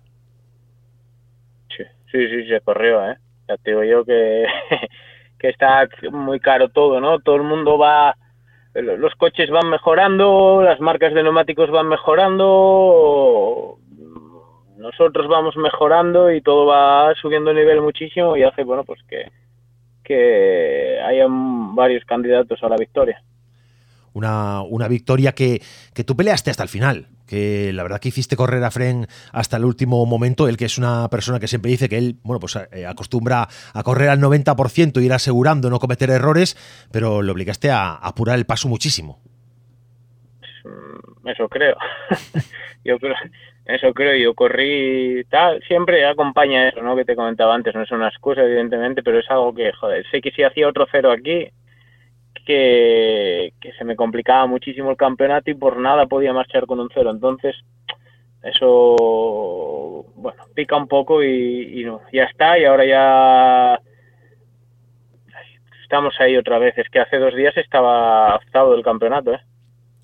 Sí, 2.12 2.28
sí, 2.28 2.48
se 2.48 2.62
corrió, 2.62 3.08
¿eh? 3.10 3.18
Ya 3.48 3.58
te 3.58 3.72
digo 3.72 3.84
yo 3.84 4.06
que, 4.06 4.46
que 5.40 5.50
está 5.50 5.88
muy 6.12 6.40
caro 6.40 6.70
todo, 6.70 7.00
¿no? 7.00 7.20
Todo 7.20 7.36
el 7.36 7.44
mundo 7.44 7.78
va, 7.78 8.16
los 8.74 9.14
coches 9.16 9.50
van 9.50 9.70
mejorando, 9.70 10.62
las 10.64 10.80
marcas 10.80 11.14
de 11.14 11.24
neumáticos 11.24 11.70
van 11.72 11.88
mejorando, 11.88 13.78
nosotros 14.78 15.28
vamos 15.28 15.56
mejorando 15.58 16.32
y 16.32 16.42
todo 16.42 16.66
va 16.66 17.14
subiendo 17.16 17.52
el 17.52 17.58
nivel 17.58 17.82
muchísimo 17.82 18.38
y 18.38 18.44
hace, 18.44 18.64
bueno, 18.64 18.84
pues 18.84 19.02
que, 19.08 19.32
que 20.04 21.00
hayan 21.06 21.76
varios 21.76 22.06
candidatos 22.06 22.64
a 22.64 22.70
la 22.70 22.78
victoria 22.78 23.22
una, 24.14 24.62
una 24.62 24.88
victoria 24.88 25.34
que, 25.34 25.62
que, 25.94 26.04
tú 26.04 26.16
peleaste 26.16 26.52
hasta 26.52 26.64
el 26.64 26.70
final, 26.70 27.08
que 27.30 27.72
la 27.74 27.84
verdad 27.84 28.00
que 28.00 28.10
hiciste 28.10 28.36
correr 28.36 28.64
a 28.64 28.72
Fren 28.72 29.06
hasta 29.32 29.58
el 29.58 29.64
último 29.64 30.04
momento, 30.08 30.48
él 30.48 30.58
que 30.58 30.66
es 30.66 30.80
una 30.80 31.08
persona 31.10 31.40
que 31.40 31.48
siempre 31.48 31.70
dice 31.70 31.88
que 31.88 31.98
él, 31.98 32.16
bueno, 32.24 32.40
pues 32.40 32.56
eh, 32.72 32.88
acostumbra 32.88 33.48
a 33.74 33.84
correr 33.84 34.10
al 34.10 34.20
90% 34.20 35.00
y 35.00 35.06
ir 35.06 35.14
asegurando 35.14 35.70
no 35.70 35.80
cometer 35.80 36.10
errores, 36.10 36.58
pero 36.92 37.22
le 37.22 37.32
obligaste 37.32 37.70
a, 37.70 37.94
apurar 37.94 38.40
el 38.40 38.46
paso 38.46 38.68
muchísimo. 38.68 39.20
Mm, 40.66 41.28
eso 41.28 41.48
creo. 41.48 41.78
yo 42.84 42.98
creo, 42.98 43.16
eso 43.66 43.94
creo, 43.94 44.16
yo 44.16 44.34
corrí 44.34 45.24
tal, 45.30 45.62
siempre 45.68 46.08
acompaña 46.08 46.70
eso, 46.70 46.82
¿no? 46.82 46.96
Que 46.96 47.06
te 47.06 47.16
comentaba 47.16 47.54
antes, 47.54 47.76
no 47.76 47.84
es 47.84 47.92
una 47.92 48.08
excusa, 48.08 48.42
evidentemente, 48.42 49.04
pero 49.04 49.20
es 49.20 49.30
algo 49.30 49.54
que, 49.54 49.72
joder, 49.74 50.04
sé 50.10 50.20
que 50.20 50.32
si 50.32 50.42
hacía 50.42 50.68
otro 50.68 50.88
cero 50.92 51.12
aquí, 51.12 51.48
que, 52.46 53.54
se 53.78 53.84
me 53.86 53.96
complicaba 53.96 54.48
muchísimo 54.48 54.92
el 54.92 54.98
campeonato 54.98 55.52
y 55.52 55.54
por 55.54 55.78
nada 55.78 56.08
podía 56.08 56.34
marchar 56.34 56.66
con 56.66 56.80
un 56.80 56.90
cero. 56.94 57.12
Entonces, 57.12 57.56
eso, 58.42 60.06
bueno, 60.16 60.44
pica 60.56 60.76
un 60.76 60.88
poco 60.88 61.24
y, 61.24 61.84
no, 61.86 62.02
ya 62.12 62.24
está. 62.24 62.58
Y 62.58 62.66
ahora 62.66 62.86
ya 62.86 63.80
estamos 65.84 66.14
ahí 66.20 66.38
otra 66.38 66.60
vez. 66.60 66.78
Es 66.78 66.90
que 66.90 67.00
hace 67.00 67.18
dos 67.18 67.36
días 67.36 67.56
estaba 67.58 68.36
octavo 68.36 68.74
del 68.74 68.84
campeonato, 68.84 69.34
¿eh? 69.34 69.42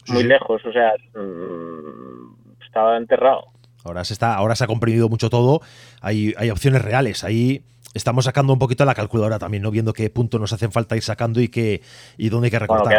muy 0.07 0.23
lejos, 0.23 0.63
o 0.63 0.71
sea, 0.71 0.93
mm, 1.15 2.63
estaba 2.63 2.97
enterrado. 2.97 3.47
Ahora 3.83 4.03
se 4.03 4.13
está, 4.13 4.35
ahora 4.35 4.55
se 4.55 4.63
ha 4.63 4.67
comprimido 4.67 5.09
mucho 5.09 5.29
todo. 5.29 5.61
Hay, 6.01 6.33
hay 6.37 6.49
opciones 6.49 6.83
reales. 6.83 7.23
Ahí 7.23 7.63
estamos 7.95 8.25
sacando 8.25 8.53
un 8.53 8.59
poquito 8.59 8.85
la 8.85 8.93
calculadora 8.93 9.39
también, 9.39 9.63
¿no? 9.63 9.71
Viendo 9.71 9.93
qué 9.93 10.09
puntos 10.09 10.39
nos 10.39 10.53
hacen 10.53 10.71
falta 10.71 10.95
ir 10.95 11.01
sacando 11.01 11.41
y 11.41 11.47
qué 11.47 11.81
y 12.17 12.29
dónde 12.29 12.47
hay 12.47 12.51
que 12.51 12.59
recortar. 12.59 12.93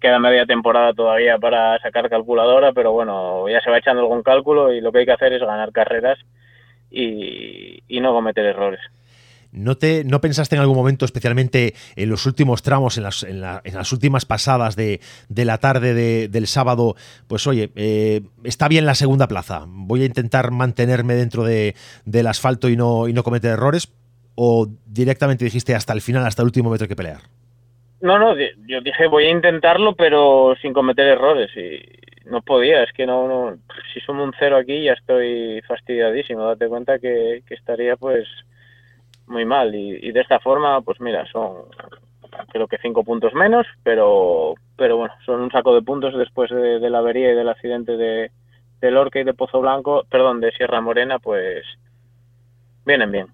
queda, 0.00 0.18
media 0.18 0.44
temporada 0.44 0.92
todavía 0.92 1.38
para 1.38 1.78
sacar 1.78 2.10
calculadora, 2.10 2.72
pero 2.72 2.92
bueno, 2.92 3.48
ya 3.48 3.60
se 3.62 3.70
va 3.70 3.78
echando 3.78 4.02
algún 4.02 4.22
cálculo 4.22 4.72
y 4.72 4.82
lo 4.82 4.92
que 4.92 4.98
hay 5.00 5.06
que 5.06 5.12
hacer 5.12 5.32
es 5.32 5.40
ganar 5.40 5.72
carreras 5.72 6.18
y, 6.90 7.82
no 8.00 8.12
cometer 8.12 8.44
errores. 8.44 8.80
¿No, 9.54 9.76
te, 9.76 10.02
¿No 10.04 10.20
pensaste 10.20 10.56
en 10.56 10.60
algún 10.60 10.76
momento, 10.76 11.04
especialmente 11.04 11.74
en 11.94 12.10
los 12.10 12.26
últimos 12.26 12.62
tramos, 12.62 12.98
en 12.98 13.04
las, 13.04 13.22
en, 13.22 13.40
las 13.40 13.92
últimas 13.92 14.26
pasadas 14.26 14.74
de, 14.74 14.98
la 15.28 15.58
tarde 15.58 16.28
del 16.28 16.46
sábado, 16.48 16.96
pues 17.28 17.46
oye, 17.46 17.70
eh, 17.76 18.22
está 18.42 18.66
bien 18.66 18.84
la 18.84 18.96
segunda 18.96 19.28
plaza, 19.28 19.64
voy 19.68 20.02
a 20.02 20.06
intentar 20.06 20.50
mantenerme 20.50 21.14
dentro 21.14 21.44
de, 21.44 21.76
del 22.04 22.26
asfalto 22.26 22.68
y 22.68 22.76
no, 22.76 23.06
y 23.06 23.12
no 23.12 23.22
cometer 23.22 23.52
errores? 23.52 23.92
¿O 24.34 24.66
directamente 24.86 25.44
dijiste 25.44 25.76
hasta 25.76 25.92
el 25.92 26.00
final, 26.00 26.26
hasta 26.26 26.42
el 26.42 26.46
último 26.46 26.70
metro 26.70 26.88
que 26.88 26.96
pelear? 26.96 27.20
No, 28.00 28.18
no, 28.18 28.36
yo 28.36 28.80
dije 28.80 29.06
voy 29.06 29.26
a 29.26 29.30
intentarlo, 29.30 29.94
pero 29.94 30.56
sin 30.60 30.72
cometer 30.72 31.06
errores. 31.06 31.50
Y 31.56 32.28
no 32.28 32.42
podía, 32.42 32.82
es 32.82 32.92
que 32.92 33.06
no, 33.06 33.28
no 33.28 33.56
si 33.92 34.00
somos 34.00 34.26
un 34.26 34.34
cero 34.36 34.56
aquí 34.56 34.82
ya 34.82 34.94
estoy 34.94 35.62
fastidiadísimo. 35.68 36.42
Date 36.42 36.66
cuenta 36.66 36.98
que 36.98 37.44
estaría 37.48 37.94
pues 37.96 38.26
muy 39.26 39.44
mal. 39.44 39.74
Y, 39.74 40.12
de 40.12 40.20
esta 40.20 40.40
forma 40.40 40.80
pues 40.82 41.00
mira 41.00 41.26
son 41.30 41.64
creo 42.50 42.66
que 42.66 42.78
cinco 42.78 43.04
puntos 43.04 43.32
menos 43.32 43.66
pero 43.82 44.54
pero 44.76 44.96
bueno 44.96 45.14
son 45.24 45.40
un 45.40 45.50
saco 45.50 45.74
de 45.74 45.82
puntos 45.82 46.16
después 46.16 46.50
de, 46.50 46.90
la 46.90 46.98
avería 46.98 47.30
y 47.30 47.36
del 47.36 47.48
accidente 47.48 47.96
de, 47.96 48.30
de 48.80 48.90
Lorca 48.90 49.20
y 49.20 49.24
de 49.24 49.34
Pozo 49.34 49.60
Blanco 49.60 50.04
perdón 50.10 50.40
de 50.40 50.50
Sierra 50.52 50.80
Morena 50.80 51.18
pues 51.18 51.64
vienen 52.84 53.12
bien. 53.12 53.28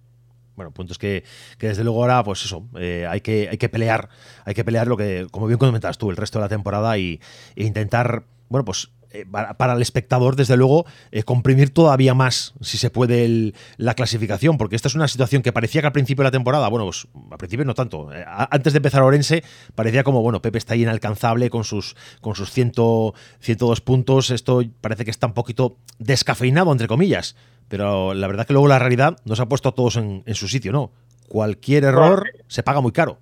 Bueno, 0.56 0.73
puntos 0.73 0.99
que, 0.99 1.25
que, 1.59 1.68
desde 1.68 1.85
luego 1.85 2.02
ahora, 2.02 2.23
pues 2.23 2.44
eso, 2.44 2.68
eh, 2.78 3.06
hay, 3.09 3.23
que, 3.23 3.49
hay 3.50 3.56
que 3.56 3.70
pelear, 3.70 4.11
hay 4.44 4.52
que 4.52 4.62
pelear 4.62 4.88
lo 4.88 4.97
que, 4.99 5.26
como 5.30 5.47
bien 5.47 5.59
comentabas 5.59 5.97
tú, 5.97 6.11
el 6.11 6.18
resto 6.18 6.38
de 6.38 6.44
la 6.44 6.49
temporada 6.50 6.99
y, 6.99 7.18
e 7.56 7.64
intentar, 7.64 8.25
bueno, 8.50 8.66
pues 8.66 8.92
eh, 9.12 9.26
para, 9.26 9.72
el 9.72 9.82
espectador, 9.82 10.36
desde 10.36 10.56
luego, 10.56 10.86
eh, 11.10 11.24
comprimir 11.24 11.70
todavía 11.70 12.14
más, 12.14 12.54
si 12.60 12.78
se 12.78 12.90
puede, 12.90 13.52
la 13.76 13.94
clasificación, 13.94 14.56
porque 14.56 14.76
esta 14.76 14.86
es 14.86 14.94
una 14.94 15.08
situación 15.08 15.42
que 15.42 15.52
parecía 15.52 15.80
que 15.80 15.88
al 15.88 15.92
principio 15.92 16.22
de 16.22 16.28
la 16.28 16.30
temporada, 16.30 16.68
bueno, 16.68 16.84
pues 16.84 17.08
al 17.28 17.38
principio 17.38 17.64
no 17.64 17.74
tanto, 17.74 18.12
eh, 18.14 18.24
antes 18.26 18.72
de 18.72 18.76
empezar 18.76 19.02
Orense, 19.02 19.42
parecía 19.74 20.04
como, 20.04 20.22
bueno, 20.22 20.40
Pepe 20.40 20.58
está 20.58 20.74
ahí 20.74 20.82
inalcanzable 20.82 21.50
con 21.50 21.64
sus, 21.64 21.96
con 22.20 22.36
sus 22.36 22.52
102 22.52 23.80
puntos, 23.80 24.30
esto 24.30 24.62
parece 24.80 25.04
que 25.04 25.10
está 25.10 25.26
un 25.26 25.34
poquito 25.34 25.76
descafeinado, 25.98 26.70
entre 26.70 26.86
comillas, 26.86 27.34
pero 27.68 28.14
la 28.14 28.28
verdad 28.28 28.46
que 28.46 28.52
luego 28.52 28.68
la 28.68 28.78
realidad 28.78 29.16
nos 29.24 29.40
ha 29.40 29.46
puesto 29.46 29.70
a 29.70 29.74
todos 29.74 29.96
en, 29.96 30.22
su 30.34 30.46
sitio, 30.46 30.70
¿no? 30.70 30.92
cualquier 31.28 31.82
error 31.82 32.30
se 32.46 32.62
paga 32.62 32.80
muy 32.80 32.92
caro. 32.92 33.18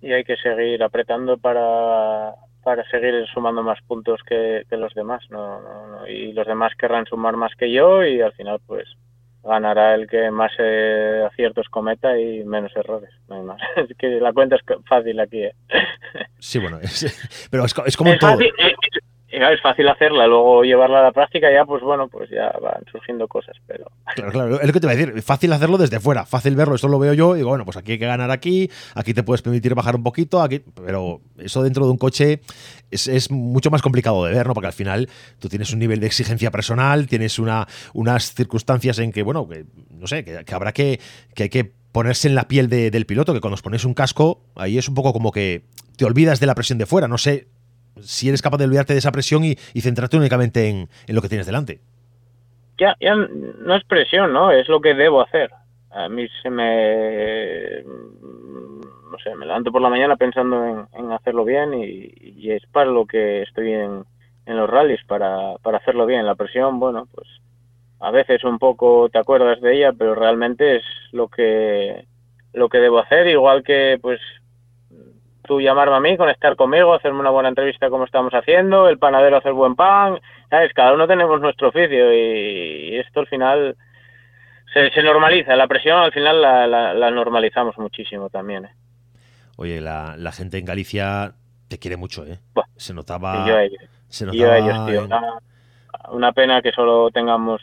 Y 0.00 0.12
hay 0.12 0.22
que 0.22 0.36
seguir 0.36 0.82
apretando 0.84 1.36
para, 1.38 2.34
para 2.64 2.88
seguir 2.90 3.26
sumando 3.32 3.62
más 3.62 3.80
puntos 3.82 4.20
que, 4.26 4.64
los 4.70 4.94
demás. 4.94 5.22
No, 5.30 5.60
y 6.08 6.32
los 6.32 6.46
demás 6.46 6.72
querrán 6.76 7.06
sumar 7.06 7.36
más 7.36 7.54
que 7.56 7.70
yo 7.70 8.04
y 8.04 8.20
al 8.20 8.32
final 8.32 8.60
pues 8.66 8.88
ganará 9.42 9.94
el 9.94 10.08
que 10.08 10.30
más 10.30 10.52
eh, 10.58 11.22
aciertos 11.30 11.68
cometa 11.68 12.18
y 12.18 12.44
menos 12.44 12.74
errores. 12.74 13.10
No 13.28 13.36
hay 13.36 13.42
más. 13.42 13.60
Es 13.76 13.96
que 13.96 14.08
la 14.20 14.32
cuenta 14.32 14.56
es 14.56 14.62
fácil 14.86 15.20
aquí. 15.20 15.44
¿eh? 15.44 15.54
Sí, 16.38 16.58
bueno, 16.58 16.78
pero 17.50 17.64
es, 17.64 17.96
como 17.96 18.16
todo. 18.18 18.40
Eh, 18.40 18.52
es 18.58 19.03
fácil 19.62 19.88
hacerla, 19.88 20.26
luego 20.26 20.62
llevarla 20.62 21.00
a 21.00 21.02
la 21.04 21.12
práctica 21.12 21.50
ya, 21.52 21.64
pues 21.64 21.82
bueno, 21.82 22.08
pues 22.08 22.30
ya 22.30 22.52
van 22.60 22.84
surgiendo 22.90 23.26
cosas, 23.28 23.56
pero... 23.66 23.86
Claro, 24.14 24.32
claro, 24.32 24.60
es 24.60 24.66
lo 24.66 24.72
que 24.72 24.80
te 24.80 24.86
voy 24.86 24.94
a 24.94 24.98
decir, 24.98 25.22
fácil 25.22 25.52
hacerlo 25.52 25.78
desde 25.78 26.00
fuera, 26.00 26.24
fácil 26.24 26.56
verlo, 26.56 26.74
esto 26.74 26.88
lo 26.88 26.98
veo 26.98 27.14
yo, 27.14 27.34
digo, 27.34 27.48
bueno, 27.48 27.64
pues 27.64 27.76
aquí 27.76 27.92
hay 27.92 27.98
que 27.98 28.06
ganar 28.06 28.30
aquí, 28.30 28.70
aquí 28.94 29.14
te 29.14 29.22
puedes 29.22 29.42
permitir 29.42 29.74
bajar 29.74 29.96
un 29.96 30.02
poquito, 30.02 30.42
aquí, 30.42 30.62
pero 30.84 31.20
eso 31.38 31.62
dentro 31.62 31.84
de 31.86 31.92
un 31.92 31.98
coche 31.98 32.40
es, 32.90 33.30
mucho 33.30 33.70
más 33.70 33.82
complicado 33.82 34.24
de 34.24 34.34
ver, 34.34 34.46
¿no? 34.46 34.54
Porque 34.54 34.66
al 34.68 34.72
final 34.72 35.08
tú 35.38 35.48
tienes 35.48 35.72
un 35.72 35.78
nivel 35.78 36.00
de 36.00 36.06
exigencia 36.06 36.50
personal, 36.50 37.06
tienes 37.06 37.38
una, 37.38 37.66
unas 37.92 38.34
circunstancias 38.34 38.98
en 38.98 39.12
que, 39.12 39.22
bueno, 39.22 39.48
que, 39.48 39.64
no 39.90 40.06
sé, 40.06 40.24
que, 40.24 40.54
habrá 40.54 40.72
que, 40.72 41.00
que 41.34 41.44
hay 41.44 41.48
que 41.48 41.72
ponerse 41.92 42.28
en 42.28 42.34
la 42.34 42.48
piel 42.48 42.68
del 42.68 43.06
piloto, 43.06 43.32
que 43.32 43.40
cuando 43.40 43.54
os 43.54 43.62
pones 43.62 43.84
un 43.84 43.94
casco, 43.94 44.42
ahí 44.56 44.78
es 44.78 44.88
un 44.88 44.94
poco 44.94 45.12
como 45.12 45.32
que 45.32 45.64
te 45.96 46.04
olvidas 46.04 46.40
de 46.40 46.46
la 46.46 46.54
presión 46.54 46.78
de 46.78 46.86
fuera, 46.86 47.08
no 47.08 47.18
sé 47.18 47.48
si 48.00 48.28
eres 48.28 48.42
capaz 48.42 48.58
de 48.58 48.64
olvidarte 48.64 48.92
de 48.92 48.98
esa 48.98 49.12
presión 49.12 49.44
y, 49.44 49.54
centrarte 49.80 50.16
únicamente 50.16 50.68
en, 50.68 50.88
lo 51.08 51.22
que 51.22 51.28
tienes 51.28 51.46
delante. 51.46 51.80
Ya, 52.78 52.96
ya 53.00 53.14
no 53.14 53.76
es 53.76 53.84
presión, 53.84 54.32
¿no? 54.32 54.50
Es 54.50 54.68
lo 54.68 54.80
que 54.80 54.94
debo 54.94 55.20
hacer. 55.20 55.50
A 55.90 56.08
mí 56.08 56.26
se 56.42 56.50
me... 56.50 57.82
No 57.84 59.18
sé, 59.22 59.34
me 59.36 59.46
levanto 59.46 59.70
por 59.70 59.80
la 59.80 59.90
mañana 59.90 60.16
pensando 60.16 60.88
en, 60.92 61.12
hacerlo 61.12 61.44
bien 61.44 61.72
y, 61.74 62.50
es 62.50 62.66
para 62.66 62.90
lo 62.90 63.06
que 63.06 63.42
estoy 63.42 63.72
en, 63.72 64.04
en 64.46 64.56
los 64.56 64.68
rallies, 64.68 65.04
para, 65.06 65.56
para 65.62 65.78
hacerlo 65.78 66.04
bien. 66.04 66.26
La 66.26 66.34
presión, 66.34 66.80
bueno, 66.80 67.06
pues 67.14 67.28
a 68.00 68.10
veces 68.10 68.44
un 68.44 68.58
poco 68.58 69.08
te 69.08 69.18
acuerdas 69.18 69.60
de 69.60 69.76
ella, 69.76 69.92
pero 69.92 70.14
realmente 70.14 70.76
es 70.76 70.84
lo 71.12 71.28
que 71.28 72.06
lo 72.52 72.68
que 72.68 72.78
debo 72.78 72.98
hacer, 73.00 73.26
igual 73.26 73.62
que 73.64 73.98
pues 74.00 74.20
tú 75.44 75.60
llamarme 75.60 75.96
a 75.96 76.00
mí, 76.00 76.16
conectar 76.16 76.56
conmigo, 76.56 76.94
hacerme 76.94 77.20
una 77.20 77.30
buena 77.30 77.48
entrevista 77.48 77.90
como 77.90 78.04
estamos 78.04 78.32
haciendo, 78.32 78.88
el 78.88 78.98
panadero 78.98 79.36
hacer 79.36 79.52
buen 79.52 79.76
pan, 79.76 80.18
¿sabes? 80.50 80.72
Cada 80.72 80.92
uno 80.92 81.06
tenemos 81.06 81.40
nuestro 81.40 81.68
oficio 81.68 82.12
y, 82.12 82.96
esto 82.96 83.20
al 83.20 83.26
final 83.28 83.76
se, 84.72 85.02
normaliza, 85.02 85.54
la 85.54 85.68
presión 85.68 85.98
al 85.98 86.12
final 86.12 86.40
la, 86.42 87.10
normalizamos 87.10 87.78
muchísimo 87.78 88.30
también. 88.30 88.64
¿eh? 88.64 88.70
Oye, 89.56 89.80
la, 89.80 90.32
gente 90.32 90.58
en 90.58 90.64
Galicia 90.64 91.34
te 91.68 91.78
quiere 91.78 91.96
mucho, 91.96 92.26
¿eh? 92.26 92.38
se 92.76 92.94
notaba... 92.94 93.44
Y 93.44 93.48
yo 93.48 93.56
a 93.56 93.64
ellos, 93.64 93.82
se 94.08 94.26
notaba 94.26 94.86
tío. 94.86 95.08
Una, 96.10 96.32
pena 96.32 96.60
que 96.60 96.72
solo 96.72 97.10
tengamos 97.10 97.62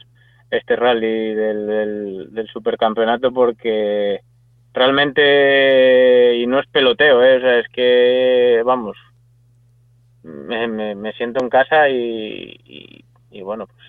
este 0.49 0.75
rally 0.75 1.33
del, 1.33 2.27
del 2.31 2.47
supercampeonato 2.47 3.31
porque 3.31 4.21
realmente, 4.73 6.35
y 6.37 6.47
no 6.47 6.59
es 6.59 6.67
peloteo, 6.67 7.23
¿eh? 7.23 7.59
es 7.59 7.67
que, 7.69 8.61
vamos, 8.65 8.97
me, 10.23 10.95
me, 10.95 11.13
siento 11.13 11.43
en 11.43 11.49
casa 11.49 11.89
y, 11.89 13.03
y, 13.31 13.41
bueno, 13.41 13.67
pues 13.67 13.79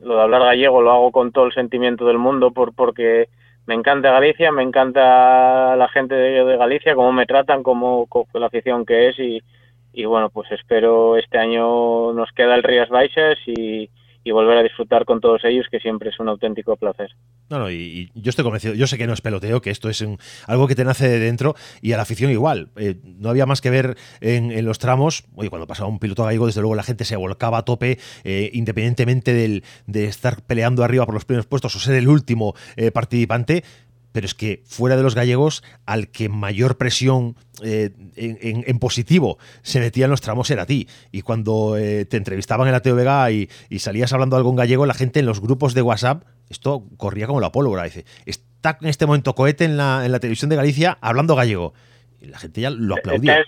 lo 0.00 0.16
de 0.16 0.22
hablar 0.22 0.42
gallego 0.42 0.80
lo 0.80 0.92
hago 0.92 1.12
con 1.12 1.32
todo 1.32 1.46
el 1.46 1.52
sentimiento 1.52 2.06
del 2.06 2.18
mundo 2.18 2.52
por, 2.52 2.72
porque 2.74 3.28
me 3.66 3.74
encanta 3.74 4.12
Galicia, 4.12 4.52
me 4.52 4.62
encanta 4.62 5.76
la 5.76 5.88
gente 5.88 6.14
de, 6.14 6.56
Galicia, 6.56 6.94
cómo 6.94 7.12
me 7.12 7.26
tratan, 7.26 7.62
cómo, 7.62 8.08
la 8.34 8.46
afición 8.46 8.86
que 8.86 9.08
es 9.08 9.16
y, 9.18 10.04
bueno, 10.04 10.30
pues 10.30 10.50
espero 10.52 11.16
este 11.16 11.38
año 11.38 12.12
nos 12.12 12.30
queda 12.32 12.54
el 12.54 12.62
Rías 12.62 12.88
Baixas 12.88 13.38
y 13.46 13.90
volver 14.30 14.58
a 14.58 14.62
disfrutar 14.62 15.04
con 15.04 15.20
todos 15.20 15.44
ellos, 15.44 15.66
que 15.70 15.80
siempre 15.80 16.10
es 16.10 16.20
un 16.20 16.28
auténtico 16.28 16.76
placer. 16.76 17.10
No, 17.50 17.58
no, 17.58 17.70
y, 17.70 18.10
yo 18.14 18.28
estoy 18.28 18.42
convencido, 18.42 18.74
yo 18.74 18.86
sé 18.86 18.98
que 18.98 19.06
no 19.06 19.14
es 19.14 19.22
peloteo, 19.22 19.62
que 19.62 19.70
esto 19.70 19.88
es 19.88 20.04
algo 20.46 20.68
que 20.68 20.74
te 20.74 20.84
nace 20.84 21.08
de 21.08 21.18
dentro 21.18 21.54
y 21.80 21.92
a 21.92 21.96
la 21.96 22.02
afición 22.02 22.30
igual. 22.30 22.70
Eh, 22.76 23.00
no 23.04 23.30
había 23.30 23.46
más 23.46 23.62
que 23.62 23.70
ver 23.70 23.96
en, 24.20 24.64
los 24.66 24.78
tramos, 24.78 25.24
oye, 25.34 25.48
cuando 25.48 25.66
pasaba 25.66 25.88
un 25.88 25.98
piloto 25.98 26.24
gallego, 26.24 26.46
desde 26.46 26.60
luego 26.60 26.74
la 26.74 26.82
gente 26.82 27.06
se 27.06 27.16
volcaba 27.16 27.58
a 27.58 27.64
tope, 27.64 27.98
eh, 28.24 28.50
independientemente 28.52 29.32
del, 29.32 29.64
de 29.86 30.04
estar 30.04 30.42
peleando 30.42 30.84
arriba 30.84 31.06
por 31.06 31.14
los 31.14 31.24
primeros 31.24 31.46
puestos 31.46 31.74
o 31.74 31.78
ser 31.78 31.94
el 31.94 32.08
último 32.08 32.54
eh, 32.76 32.90
participante, 32.90 33.64
pero 34.12 34.26
es 34.26 34.34
que 34.34 34.62
fuera 34.66 34.96
de 34.96 35.02
los 35.02 35.14
gallegos, 35.14 35.62
al 35.86 36.08
que 36.08 36.28
mayor 36.28 36.76
presión 36.76 37.36
en, 37.62 38.78
positivo 38.78 39.38
se 39.62 39.80
metía 39.80 40.06
en 40.06 40.10
los 40.10 40.20
tramos 40.20 40.50
era 40.50 40.62
a 40.62 40.66
ti. 40.66 40.88
Y 41.12 41.22
cuando 41.22 41.74
te 41.76 42.16
entrevistaban 42.16 42.66
en 42.66 42.72
la 42.72 42.80
TVG 42.80 43.32
y, 43.32 43.50
y, 43.68 43.78
salías 43.78 44.12
hablando 44.12 44.36
algo 44.36 44.50
en 44.50 44.56
gallego, 44.56 44.86
la 44.86 44.94
gente 44.94 45.20
en 45.20 45.26
los 45.26 45.40
grupos 45.40 45.74
de 45.74 45.82
WhatsApp, 45.82 46.24
esto 46.50 46.84
corría 46.96 47.26
como 47.26 47.40
la 47.40 47.52
pólvora. 47.52 47.84
Dice, 47.84 48.04
está 48.26 48.78
en 48.80 48.88
este 48.88 49.06
momento 49.06 49.34
Cohete 49.34 49.64
en 49.64 49.76
la, 49.76 50.04
en 50.04 50.12
la 50.12 50.20
televisión 50.20 50.50
de 50.50 50.56
Galicia 50.56 50.98
hablando 51.00 51.34
gallego. 51.36 51.74
Y 52.20 52.26
la 52.26 52.38
gente 52.38 52.60
ya 52.60 52.70
lo 52.70 52.96
aplaudía. 52.96 53.44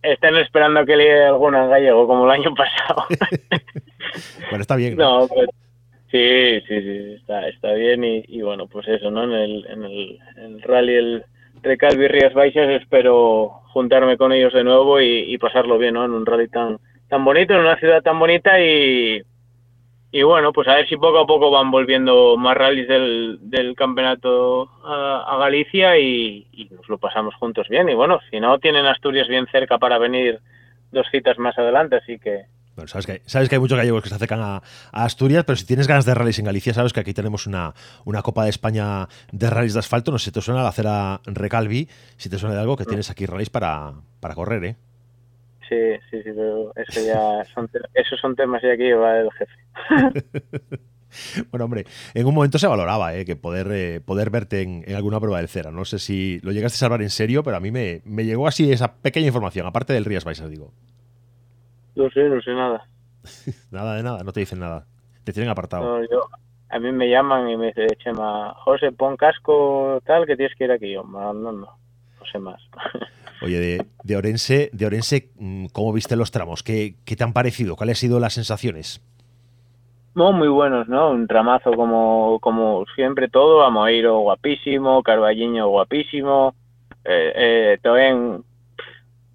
Están, 0.00 0.36
esperando 0.36 0.86
que 0.86 0.96
lea 0.96 1.28
alguna 1.28 1.64
en 1.64 1.70
gallego, 1.70 2.06
como 2.06 2.24
el 2.24 2.30
año 2.30 2.54
pasado. 2.54 3.04
bueno, 4.50 4.62
está 4.62 4.76
bien. 4.76 4.96
No, 4.96 5.26
pues, 5.26 5.48
Sí, 6.10 6.60
sí, 6.66 6.80
sí, 6.80 7.14
está, 7.20 7.46
está 7.48 7.72
bien 7.74 8.02
y, 8.02 8.40
bueno, 8.40 8.66
pues 8.66 8.88
eso, 8.88 9.10
¿no? 9.10 9.24
En 9.24 9.32
el, 9.32 9.66
en 9.66 9.84
el, 9.84 10.62
rally 10.62 10.94
el 10.94 11.24
Recalvi 11.62 12.08
Rías 12.08 12.32
Baixas 12.32 12.80
espero 12.80 13.60
juntarme 13.72 14.16
con 14.16 14.32
ellos 14.32 14.54
de 14.54 14.64
nuevo 14.64 15.02
y, 15.02 15.36
pasarlo 15.36 15.76
bien, 15.76 15.94
¿no? 15.94 16.06
En 16.06 16.12
un 16.12 16.24
rally 16.24 16.48
tan, 16.48 16.78
tan 17.08 17.24
bonito, 17.26 17.52
en 17.52 17.60
una 17.60 17.76
ciudad 17.76 18.02
tan 18.02 18.18
bonita 18.18 18.58
y, 18.58 19.20
y 20.10 20.22
bueno, 20.22 20.52
pues 20.52 20.66
a 20.68 20.74
ver 20.74 20.88
si 20.88 20.96
poco 20.96 21.18
a 21.18 21.26
poco 21.26 21.50
van 21.50 21.70
volviendo 21.70 22.36
más 22.36 22.56
rallies 22.56 22.88
del, 22.88 23.38
del 23.42 23.74
campeonato 23.76 24.70
a, 24.84 25.36
Galicia 25.38 25.98
y, 25.98 26.46
y, 26.52 26.64
nos 26.70 26.88
lo 26.88 26.98
pasamos 26.98 27.34
juntos 27.34 27.68
bien. 27.68 27.88
Y 27.88 27.94
bueno, 27.94 28.18
si 28.30 28.40
no, 28.40 28.58
tienen 28.58 28.86
Asturias 28.86 29.28
bien 29.28 29.46
cerca 29.52 29.78
para 29.78 29.98
venir 29.98 30.40
dos 30.90 31.06
citas 31.10 31.38
más 31.38 31.58
adelante, 31.58 31.96
así 31.96 32.18
que 32.18 32.46
sabes, 32.86 33.06
que, 33.06 33.22
sabes 33.26 33.48
que 33.48 33.56
hay 33.56 33.60
muchos 33.60 33.76
gallegos 33.76 34.02
que 34.02 34.08
se 34.08 34.14
acercan 34.14 34.40
a, 34.40 34.62
Asturias, 34.92 35.44
pero 35.44 35.56
si 35.56 35.66
tienes 35.66 35.86
ganas 35.86 36.04
de 36.04 36.14
rallies 36.14 36.38
en 36.38 36.44
Galicia, 36.44 36.72
sabes 36.74 36.92
que 36.92 37.00
aquí 37.00 37.12
tenemos 37.12 37.46
una, 37.46 37.74
una 38.04 38.22
Copa 38.22 38.44
de 38.44 38.50
España 38.50 39.08
de 39.32 39.50
rallies 39.50 39.74
de 39.74 39.80
asfalto. 39.80 40.12
No 40.12 40.18
sé 40.18 40.26
si 40.26 40.32
te 40.32 40.40
suena 40.40 40.62
la 40.62 40.68
acera 40.68 41.20
Recalvi, 41.26 41.88
si 42.16 42.28
te 42.28 42.38
suena 42.38 42.54
de 42.54 42.60
algo, 42.60 42.76
que 42.76 42.84
tienes 42.84 43.10
aquí 43.10 43.26
rallies 43.26 43.50
para, 43.50 43.94
para 44.20 44.34
correr, 44.34 44.64
¿eh? 44.64 44.76
Sí, 45.68 45.76
sí, 46.10 46.22
sí, 46.22 46.30
pero 46.34 46.72
eso 46.76 47.00
ya 47.04 47.44
son, 47.52 47.68
esos 47.94 48.18
son 48.20 48.34
temas 48.34 48.62
ya 48.62 48.76
que 48.76 48.84
lleva 48.84 49.18
el 49.18 49.30
jefe. 49.32 50.78
Bueno, 51.50 51.64
hombre, 51.64 51.84
en 52.14 52.26
un 52.26 52.34
momento 52.34 52.58
se 52.58 52.66
valoraba 52.66 53.14
¿eh? 53.14 53.24
que 53.24 53.36
poder, 53.36 53.68
eh, 53.72 54.00
poder 54.00 54.30
verte 54.30 54.62
en, 54.62 54.94
alguna 54.94 55.18
prueba 55.18 55.38
del 55.38 55.48
Cera. 55.48 55.70
No 55.70 55.84
sé 55.84 55.98
si 55.98 56.38
lo 56.42 56.52
llegaste 56.52 56.76
a 56.76 56.80
salvar 56.80 57.02
en 57.02 57.10
serio, 57.10 57.42
pero 57.42 57.56
a 57.56 57.60
mí 57.60 57.70
me, 57.70 58.02
me 58.04 58.24
llegó 58.24 58.46
así 58.46 58.70
esa 58.70 58.94
pequeña 58.94 59.28
información, 59.28 59.66
aparte 59.66 59.92
del 59.92 60.04
Rías 60.04 60.24
Baixas, 60.24 60.50
digo. 60.50 60.72
No 61.94 62.10
sé, 62.10 62.28
no 62.28 62.40
sé 62.40 62.52
nada. 62.52 62.86
nada 63.70 63.96
de 63.96 64.02
nada, 64.02 64.22
no 64.22 64.32
te 64.32 64.40
dicen 64.40 64.60
nada. 64.60 64.86
Te 65.24 65.32
tienen 65.32 65.50
apartado. 65.50 65.98
a 66.70 66.78
mí 66.78 66.92
me 66.92 67.08
llaman 67.10 67.48
y 67.48 67.56
me 67.56 67.68
dicen, 67.68 67.88
Chema, 67.98 68.54
José, 68.54 68.92
pon 68.92 69.16
casco 69.16 70.00
tal 70.06 70.26
que 70.26 70.36
tienes 70.36 70.56
que 70.56 70.64
ir 70.64 70.72
aquí. 70.72 70.92
Yo, 70.92 71.02
no, 71.04 71.32
no, 71.32 71.52
no, 71.52 71.78
sé 72.30 72.38
más. 72.38 72.60
Oye, 73.40 73.58
de, 73.58 73.86
de, 74.04 74.16
Orense, 74.16 74.70
de 74.72 74.86
Orense, 74.86 75.30
mm, 75.38 75.66
¿cómo 75.72 75.92
viste 75.92 76.16
los 76.16 76.30
tramos? 76.30 76.62
¿Qué, 76.62 76.94
¿Qué 77.04 77.16
te 77.16 77.24
han 77.24 77.32
parecido? 77.32 77.76
¿Cuáles 77.76 77.98
han 77.98 78.08
sido 78.08 78.20
las 78.20 78.34
sensaciones? 78.34 79.00
No, 80.14 80.32
muy 80.32 80.48
buenos, 80.48 80.88
¿no? 80.88 81.10
Un 81.10 81.28
tramazo 81.28 81.72
como, 81.74 82.38
como 82.40 82.84
siempre 82.96 83.28
todo, 83.28 83.62
Amoeiro 83.62 84.18
guapísimo, 84.18 85.02
Carballiño 85.04 85.68
guapísimo, 85.68 86.54
eh, 87.04 87.32
eh, 87.36 87.78
Toen 87.82 88.44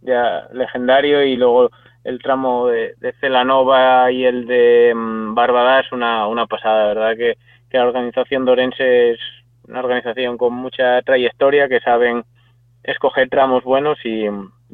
ya 0.01 0.47
legendario 0.51 1.23
y 1.23 1.37
luego 1.37 1.71
el 2.03 2.21
tramo 2.21 2.67
de, 2.67 2.95
Celanova 3.21 4.11
y 4.11 4.25
el 4.25 4.45
de 4.45 4.93
mm, 4.93 5.33
Barbada 5.33 5.79
es 5.79 5.91
una, 5.93 6.27
una 6.27 6.47
pasada, 6.47 6.87
¿verdad? 6.87 7.15
Que, 7.15 7.37
la 7.71 7.87
organización 7.87 8.45
de 8.45 8.51
Orense 8.51 9.11
es 9.11 9.19
una 9.67 9.79
organización 9.79 10.37
con 10.37 10.53
mucha 10.53 11.01
trayectoria, 11.01 11.67
que 11.67 11.79
saben 11.79 12.23
escoger 12.83 13.29
tramos 13.29 13.63
buenos 13.63 13.97
y, 14.03 14.25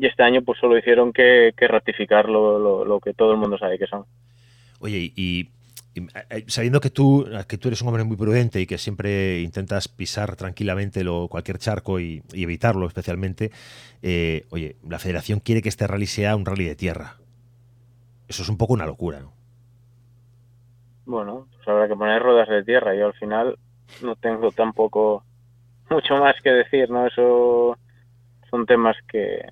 este 0.02 0.24
año 0.24 0.42
pues 0.42 0.60
solo 0.60 0.78
hicieron 0.78 1.12
que, 1.12 1.54
ratificar 1.60 2.30
lo, 2.30 2.86
lo, 2.86 3.00
que 3.00 3.14
todo 3.14 3.32
el 3.34 3.38
mundo 3.38 3.58
sabe 3.58 3.78
que 3.78 3.88
son. 3.88 4.06
Oye, 4.80 5.12
y, 5.16 5.50
eh, 5.96 6.46
sabiendo 6.48 6.80
que 6.80 6.90
tú, 6.90 7.28
que 7.48 7.58
tú 7.58 7.68
eres 7.68 7.82
un 7.82 7.90
hombre 7.90 8.04
muy 8.04 8.16
prudente 8.16 8.62
y 8.62 8.66
que 8.66 8.78
siempre 8.78 9.42
intentas 9.42 9.88
pisar 9.88 10.36
tranquilamente 10.36 11.04
lo, 11.04 11.28
cualquier 11.28 11.58
charco 11.58 12.00
y, 12.00 12.24
evitarlo 12.34 12.88
especialmente, 12.88 13.52
eh, 14.02 14.46
oye, 14.52 14.78
la 14.88 15.00
federación 15.00 15.40
quiere 15.40 15.62
que 15.62 15.70
este 15.70 15.88
rally 15.88 16.06
sea 16.06 16.36
un 16.36 16.46
rally 16.46 16.66
de 16.66 16.76
tierra. 16.76 17.16
Eso 18.28 18.44
es 18.44 18.50
un 18.50 18.58
poco 18.58 18.74
una 18.74 18.86
locura, 18.86 19.20
¿no? 19.20 19.34
Bueno, 21.06 21.48
pues 21.56 21.68
habrá 21.68 21.88
que 21.88 21.96
poner 21.96 22.22
ruedas 22.22 22.48
de 22.48 22.64
tierra. 22.64 22.96
Yo 22.96 23.08
al 23.08 23.14
final 23.14 23.58
no 24.04 24.16
tengo 24.16 24.52
tampoco 24.52 25.24
mucho 25.90 26.16
más 26.18 26.36
que 26.44 26.52
decir, 26.52 26.92
¿no? 26.92 27.08
Eso 27.08 27.78
son 28.50 28.66
temas 28.66 28.96
que, 29.08 29.48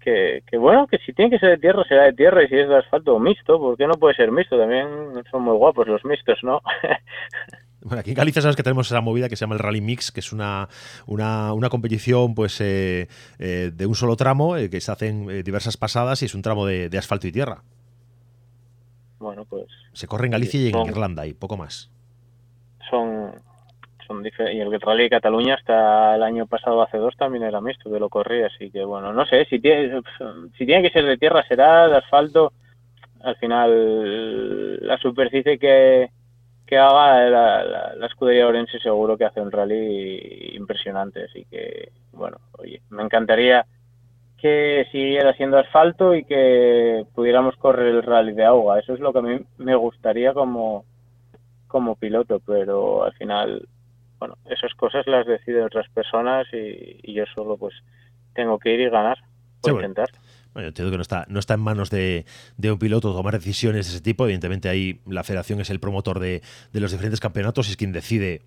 que, 0.00 0.42
que, 0.46 0.58
bueno, 0.58 0.86
que 0.86 0.98
si 0.98 1.12
tiene 1.12 1.30
que 1.30 1.38
ser 1.38 1.50
de 1.50 1.58
tierra 1.58 1.84
será 1.84 2.04
de 2.04 2.12
tierra 2.12 2.44
y 2.44 2.48
si 2.48 2.56
es 2.56 2.68
de 2.68 2.76
asfalto 2.76 3.18
mixto, 3.18 3.58
¿por 3.58 3.76
qué 3.76 3.86
no 3.86 3.94
puede 3.94 4.14
ser 4.14 4.30
mixto? 4.30 4.58
También 4.58 4.86
son 5.30 5.42
muy 5.42 5.56
guapos 5.56 5.86
los 5.88 6.04
mixtos, 6.04 6.38
¿no? 6.42 6.60
Bueno, 7.86 8.00
aquí 8.00 8.10
en 8.10 8.16
Galicia 8.16 8.42
sabes 8.42 8.56
que 8.56 8.64
tenemos 8.64 8.88
esa 8.88 9.00
movida 9.00 9.28
que 9.28 9.36
se 9.36 9.42
llama 9.44 9.54
el 9.54 9.60
Rally 9.60 9.80
Mix, 9.80 10.10
que 10.10 10.18
es 10.18 10.32
una, 10.32 10.68
una, 11.06 11.52
una 11.52 11.68
competición 11.68 12.34
pues 12.34 12.60
eh, 12.60 13.06
eh, 13.38 13.70
de 13.72 13.86
un 13.86 13.94
solo 13.94 14.16
tramo 14.16 14.56
eh, 14.56 14.68
que 14.68 14.80
se 14.80 14.90
hacen 14.90 15.30
eh, 15.30 15.44
diversas 15.44 15.76
pasadas 15.76 16.20
y 16.22 16.24
es 16.24 16.34
un 16.34 16.42
tramo 16.42 16.66
de, 16.66 16.88
de, 16.88 16.98
asfalto 16.98 17.28
y 17.28 17.32
tierra. 17.32 17.62
Bueno, 19.20 19.44
pues... 19.44 19.66
Se 19.92 20.08
corre 20.08 20.26
en 20.26 20.32
Galicia 20.32 20.60
y 20.60 20.66
en 20.66 20.72
son, 20.72 20.88
Irlanda 20.88 21.28
y 21.28 21.34
poco 21.34 21.56
más. 21.56 21.88
Son, 22.90 23.15
son 24.06 24.24
y 24.24 24.60
el 24.60 24.80
Rally 24.80 25.04
de 25.04 25.10
Cataluña 25.10 25.54
hasta 25.54 26.14
el 26.14 26.22
año 26.22 26.46
pasado, 26.46 26.82
hace 26.82 26.98
dos, 26.98 27.16
también 27.16 27.44
era 27.44 27.60
mixto, 27.60 27.90
de 27.90 28.00
lo 28.00 28.08
corría, 28.08 28.46
así 28.46 28.70
que 28.70 28.84
bueno, 28.84 29.12
no 29.12 29.26
sé, 29.26 29.44
si 29.46 29.58
tiene, 29.58 30.00
si 30.56 30.66
tiene 30.66 30.82
que 30.82 30.90
ser 30.90 31.04
de 31.04 31.18
tierra 31.18 31.44
será 31.46 31.88
de 31.88 31.96
asfalto, 31.96 32.52
al 33.22 33.36
final 33.36 34.86
la 34.86 34.98
superficie 34.98 35.58
que 35.58 36.10
que 36.66 36.76
haga 36.76 37.30
la, 37.30 37.64
la, 37.64 37.94
la, 37.94 38.06
escudería 38.06 38.46
Orense 38.46 38.80
seguro 38.80 39.16
que 39.16 39.24
hace 39.24 39.40
un 39.40 39.52
rally 39.52 40.50
impresionante. 40.56 41.24
Así 41.24 41.46
que, 41.48 41.92
bueno, 42.12 42.38
oye, 42.58 42.82
me 42.90 43.04
encantaría 43.04 43.64
que 44.36 44.86
siguiera 44.90 45.32
siendo 45.34 45.58
asfalto 45.58 46.14
y 46.14 46.24
que 46.24 47.06
pudiéramos 47.14 47.56
correr 47.56 47.86
el 47.86 48.02
rally 48.02 48.32
de 48.32 48.44
agua. 48.44 48.80
Eso 48.80 48.94
es 48.94 49.00
lo 49.00 49.12
que 49.12 49.20
a 49.20 49.22
mí 49.22 49.40
me 49.58 49.76
gustaría 49.76 50.34
como, 50.34 50.84
como 51.68 51.94
piloto, 51.94 52.40
pero 52.44 53.04
al 53.04 53.12
final, 53.14 53.68
bueno, 54.18 54.36
esas 54.46 54.74
cosas 54.74 55.06
las 55.06 55.26
deciden 55.26 55.64
otras 55.64 55.88
personas 55.90 56.46
y, 56.52 57.00
y 57.02 57.14
yo 57.14 57.24
solo 57.34 57.56
pues 57.56 57.74
tengo 58.34 58.58
que 58.58 58.74
ir 58.74 58.80
y 58.80 58.90
ganar 58.90 59.18
por 59.60 59.72
sí, 59.72 59.76
intentar. 59.76 60.10
Bueno. 60.12 60.26
Bueno, 60.56 60.68
entiendo 60.68 60.90
que 60.90 60.96
no 60.96 61.02
está, 61.02 61.26
no 61.28 61.38
está 61.38 61.52
en 61.52 61.60
manos 61.60 61.90
de, 61.90 62.24
de, 62.56 62.72
un 62.72 62.78
piloto 62.78 63.12
tomar 63.12 63.34
decisiones 63.34 63.86
de 63.86 63.92
ese 63.92 64.00
tipo. 64.00 64.24
Evidentemente, 64.24 64.70
ahí 64.70 65.00
la 65.04 65.22
federación 65.22 65.60
es 65.60 65.68
el 65.68 65.80
promotor 65.80 66.18
de, 66.18 66.40
de 66.72 66.80
los 66.80 66.92
diferentes 66.92 67.20
campeonatos 67.20 67.68
y 67.68 67.72
es 67.72 67.76
quien 67.76 67.92
decide. 67.92 68.40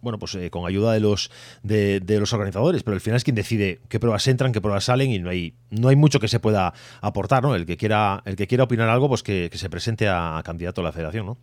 Bueno, 0.00 0.18
pues 0.18 0.34
eh, 0.34 0.48
con 0.48 0.66
ayuda 0.66 0.94
de 0.94 1.00
los 1.00 1.30
de, 1.62 2.00
de, 2.00 2.18
los 2.18 2.32
organizadores, 2.32 2.82
pero 2.82 2.94
al 2.94 3.02
final 3.02 3.18
es 3.18 3.24
quien 3.24 3.36
decide 3.36 3.80
qué 3.90 4.00
pruebas 4.00 4.26
entran, 4.28 4.52
qué 4.52 4.62
pruebas 4.62 4.84
salen 4.84 5.10
y 5.10 5.18
no 5.18 5.28
hay 5.28 5.52
no 5.68 5.88
hay 5.88 5.96
mucho 5.96 6.20
que 6.20 6.26
se 6.26 6.40
pueda 6.40 6.72
aportar, 7.02 7.42
¿no? 7.42 7.54
El 7.54 7.66
que 7.66 7.76
quiera 7.76 8.22
el 8.24 8.34
que 8.34 8.46
quiera 8.46 8.64
opinar 8.64 8.88
algo, 8.88 9.08
pues 9.08 9.22
que, 9.22 9.50
que 9.52 9.58
se 9.58 9.68
presente 9.68 10.08
a, 10.08 10.38
a, 10.38 10.42
candidato 10.42 10.80
a 10.80 10.84
la 10.84 10.92
federación, 10.92 11.26
¿no? 11.26 11.38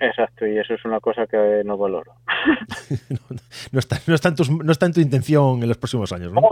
Exacto, 0.00 0.46
y 0.46 0.56
eso 0.58 0.74
es 0.74 0.84
una 0.84 1.00
cosa 1.00 1.26
que 1.26 1.62
no 1.64 1.76
valoro. 1.76 2.14
no, 3.10 3.36
no, 3.72 3.78
está, 3.78 3.98
no, 4.06 4.14
está 4.14 4.28
en 4.28 4.36
tus, 4.36 4.50
no 4.50 4.70
está 4.70 4.86
en 4.86 4.92
tu 4.92 5.00
intención 5.00 5.62
en 5.62 5.68
los 5.68 5.76
próximos 5.76 6.12
años, 6.12 6.32
¿no? 6.32 6.42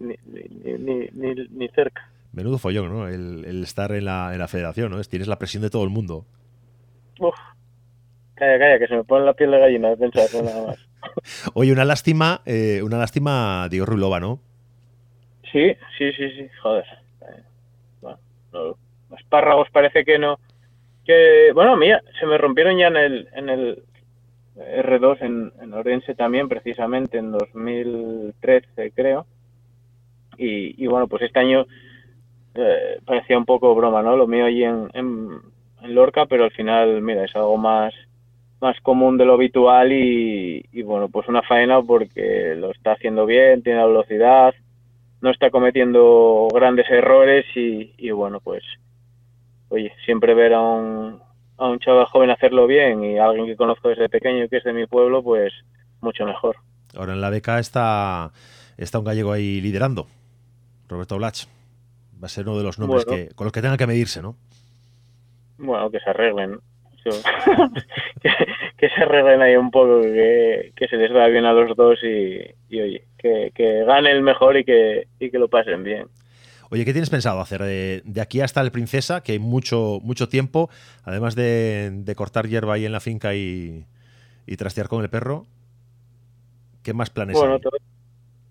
Ni, 0.00 0.14
ni, 0.24 1.08
ni, 1.12 1.34
ni, 1.50 1.68
cerca. 1.68 2.08
Menudo 2.32 2.58
follón, 2.58 2.90
¿no? 2.90 3.08
El, 3.08 3.44
el 3.44 3.62
estar 3.62 3.92
en 3.92 4.04
la, 4.04 4.32
en 4.32 4.38
la, 4.38 4.48
federación, 4.48 4.92
¿no? 4.92 5.02
Tienes 5.02 5.28
la 5.28 5.38
presión 5.38 5.62
de 5.62 5.70
todo 5.70 5.84
el 5.84 5.90
mundo. 5.90 6.24
Uf. 7.18 7.34
Calla, 8.34 8.58
calla, 8.58 8.78
que 8.78 8.86
se 8.86 8.96
me 8.96 9.04
pone 9.04 9.24
la 9.24 9.34
piel 9.34 9.50
de 9.50 9.58
gallina 9.58 9.90
de 9.90 9.96
pensar 9.96 10.42
nada 10.42 10.66
más. 10.68 10.78
Oye, 11.54 11.72
una 11.72 11.84
lástima, 11.84 12.40
eh, 12.46 12.80
una 12.82 12.98
lástima 12.98 13.68
Diego 13.68 13.86
Ruilova, 13.86 14.20
¿no? 14.20 14.40
Sí, 15.52 15.74
sí, 15.98 16.12
sí, 16.12 16.30
sí, 16.30 16.48
joder. 16.62 16.84
Eh, 17.22 17.42
bueno, 18.00 18.18
no, 18.52 18.60
los 19.10 19.22
párragos 19.28 19.68
parece 19.70 20.04
que 20.04 20.18
no. 20.18 20.38
Que, 21.04 21.52
bueno, 21.54 21.76
mira, 21.76 22.02
se 22.18 22.26
me 22.26 22.38
rompieron 22.38 22.78
ya 22.78 22.86
en 22.88 22.96
el, 22.96 23.28
en 23.34 23.48
el 23.50 23.82
R2 24.56 25.18
en, 25.20 25.52
en 25.60 25.74
Orense 25.74 26.14
también, 26.14 26.48
precisamente 26.48 27.18
en 27.18 27.32
2013, 27.32 28.92
creo 28.92 29.26
y, 30.38 30.82
y 30.82 30.86
bueno, 30.86 31.06
pues 31.06 31.22
este 31.22 31.38
año 31.38 31.66
eh, 32.54 32.98
parecía 33.04 33.38
un 33.38 33.44
poco 33.44 33.74
broma, 33.74 34.02
¿no? 34.02 34.16
Lo 34.16 34.26
mío 34.26 34.44
allí 34.44 34.64
en, 34.64 34.88
en, 34.94 35.54
Lorca, 35.94 36.24
pero 36.24 36.44
al 36.44 36.50
final, 36.52 37.02
mira, 37.02 37.24
es 37.24 37.36
algo 37.36 37.58
más, 37.58 37.92
más 38.60 38.80
común 38.80 39.18
de 39.18 39.26
lo 39.26 39.34
habitual 39.34 39.92
y, 39.92 40.64
y, 40.72 40.82
bueno, 40.82 41.10
pues 41.10 41.28
una 41.28 41.42
faena 41.42 41.82
porque 41.82 42.54
lo 42.56 42.70
está 42.70 42.92
haciendo 42.92 43.26
bien, 43.26 43.62
tiene 43.62 43.80
la 43.80 43.86
velocidad, 43.86 44.54
no 45.20 45.30
está 45.30 45.50
cometiendo 45.50 46.48
grandes 46.54 46.88
errores 46.88 47.44
y, 47.54 47.92
y 47.98 48.10
bueno, 48.12 48.40
pues, 48.40 48.62
oye, 49.68 49.92
siempre 50.04 50.34
ver 50.34 50.54
a 50.54 50.60
un, 50.60 51.20
a 51.56 51.66
un 51.66 51.78
chaval 51.78 52.06
joven 52.06 52.30
hacerlo 52.30 52.66
bien 52.66 53.04
y 53.04 53.18
a 53.18 53.26
alguien 53.26 53.46
que 53.46 53.56
conozco 53.56 53.88
desde 53.88 54.08
pequeño 54.08 54.48
que 54.48 54.58
es 54.58 54.64
de 54.64 54.72
mi 54.72 54.86
pueblo, 54.86 55.22
pues 55.22 55.52
mucho 56.00 56.24
mejor. 56.24 56.56
Ahora 56.96 57.14
en 57.14 57.20
la 57.20 57.30
beca 57.30 57.58
está, 57.58 58.30
está 58.76 58.98
un 58.98 59.04
gallego 59.04 59.32
ahí 59.32 59.60
liderando. 59.60 60.06
Roberto 60.88 61.16
Blach. 61.16 61.46
Va 62.22 62.26
a 62.26 62.28
ser 62.28 62.48
uno 62.48 62.58
de 62.58 62.64
los 62.64 62.78
nombres 62.78 63.04
bueno, 63.04 63.28
que, 63.28 63.34
con 63.34 63.44
los 63.44 63.52
que 63.52 63.60
tengan 63.60 63.76
que 63.76 63.86
medirse, 63.86 64.22
¿no? 64.22 64.36
Bueno, 65.58 65.90
que 65.90 66.00
se 66.00 66.10
arreglen. 66.10 66.58
que, 68.22 68.30
que, 68.78 68.88
se 68.88 69.02
arreglen 69.02 69.42
ahí 69.42 69.56
un 69.56 69.70
poco, 69.70 70.00
que, 70.00 70.72
que 70.74 70.88
se 70.88 70.96
les 70.96 71.14
va 71.14 71.26
bien 71.26 71.44
a 71.44 71.52
los 71.52 71.76
dos 71.76 71.98
y, 72.02 72.40
y 72.70 72.80
oye, 72.80 73.04
que, 73.18 73.52
que, 73.54 73.84
gane 73.84 74.10
el 74.10 74.22
mejor 74.22 74.56
y 74.56 74.64
que, 74.64 75.06
y 75.18 75.30
que 75.30 75.38
lo 75.38 75.48
pasen 75.48 75.84
bien. 75.84 76.06
Oye, 76.70 76.84
¿qué 76.84 76.92
tienes 76.92 77.10
pensado 77.10 77.40
hacer 77.40 77.62
de, 77.62 78.02
de, 78.04 78.20
aquí 78.20 78.40
hasta 78.40 78.60
el 78.60 78.70
Princesa? 78.70 79.22
Que 79.22 79.32
hay 79.32 79.38
mucho, 79.38 79.98
mucho 80.02 80.28
tiempo, 80.28 80.70
además 81.04 81.34
de, 81.34 81.90
de 81.92 82.14
cortar 82.14 82.46
hierba 82.46 82.74
ahí 82.74 82.86
en 82.86 82.92
la 82.92 83.00
finca 83.00 83.34
y, 83.34 83.86
y, 84.46 84.56
trastear 84.56 84.88
con 84.88 85.02
el 85.02 85.10
perro. 85.10 85.46
¿Qué 86.82 86.94
más 86.94 87.10
planes 87.10 87.36
bueno, 87.36 87.54
hay? 87.54 87.60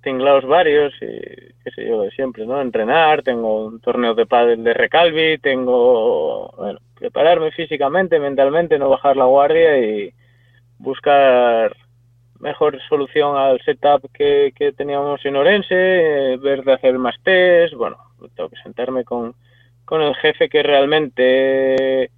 Tinglados 0.01 0.45
varios 0.45 0.93
y 0.95 1.53
qué 1.63 1.71
sé 1.75 1.87
yo 1.87 2.01
de 2.01 2.11
siempre, 2.11 2.45
¿no? 2.45 2.61
Entrenar, 2.61 3.23
tengo 3.23 3.67
un 3.67 3.79
torneo 3.79 4.13
de 4.15 4.25
pádel 4.25 4.63
de 4.63 4.73
recalvi, 4.73 5.37
tengo, 5.37 6.51
bueno, 6.57 6.79
prepararme 6.95 7.51
físicamente, 7.51 8.19
mentalmente, 8.19 8.77
no 8.77 8.89
bajar 8.89 9.15
la 9.15 9.25
guardia 9.25 9.79
y 9.79 10.13
buscar 10.77 11.75
mejor 12.43 12.77
solución 12.89 13.37
al 13.37 13.61
setup 13.61 14.11
que, 14.11 14.51
teníamos 14.75 15.25
en 15.25 15.37
Orense, 15.37 16.37
ver 16.41 16.63
de 16.63 16.73
hacer 16.73 16.99
más 16.99 17.15
test, 17.23 17.73
bueno, 17.73 17.97
tengo 18.35 18.49
que 18.49 18.61
sentarme 18.61 19.05
con, 19.05 19.33
con 19.85 20.01
el 20.01 20.13
jefe 20.15 20.49
que 20.49 20.61
realmente 20.61 22.11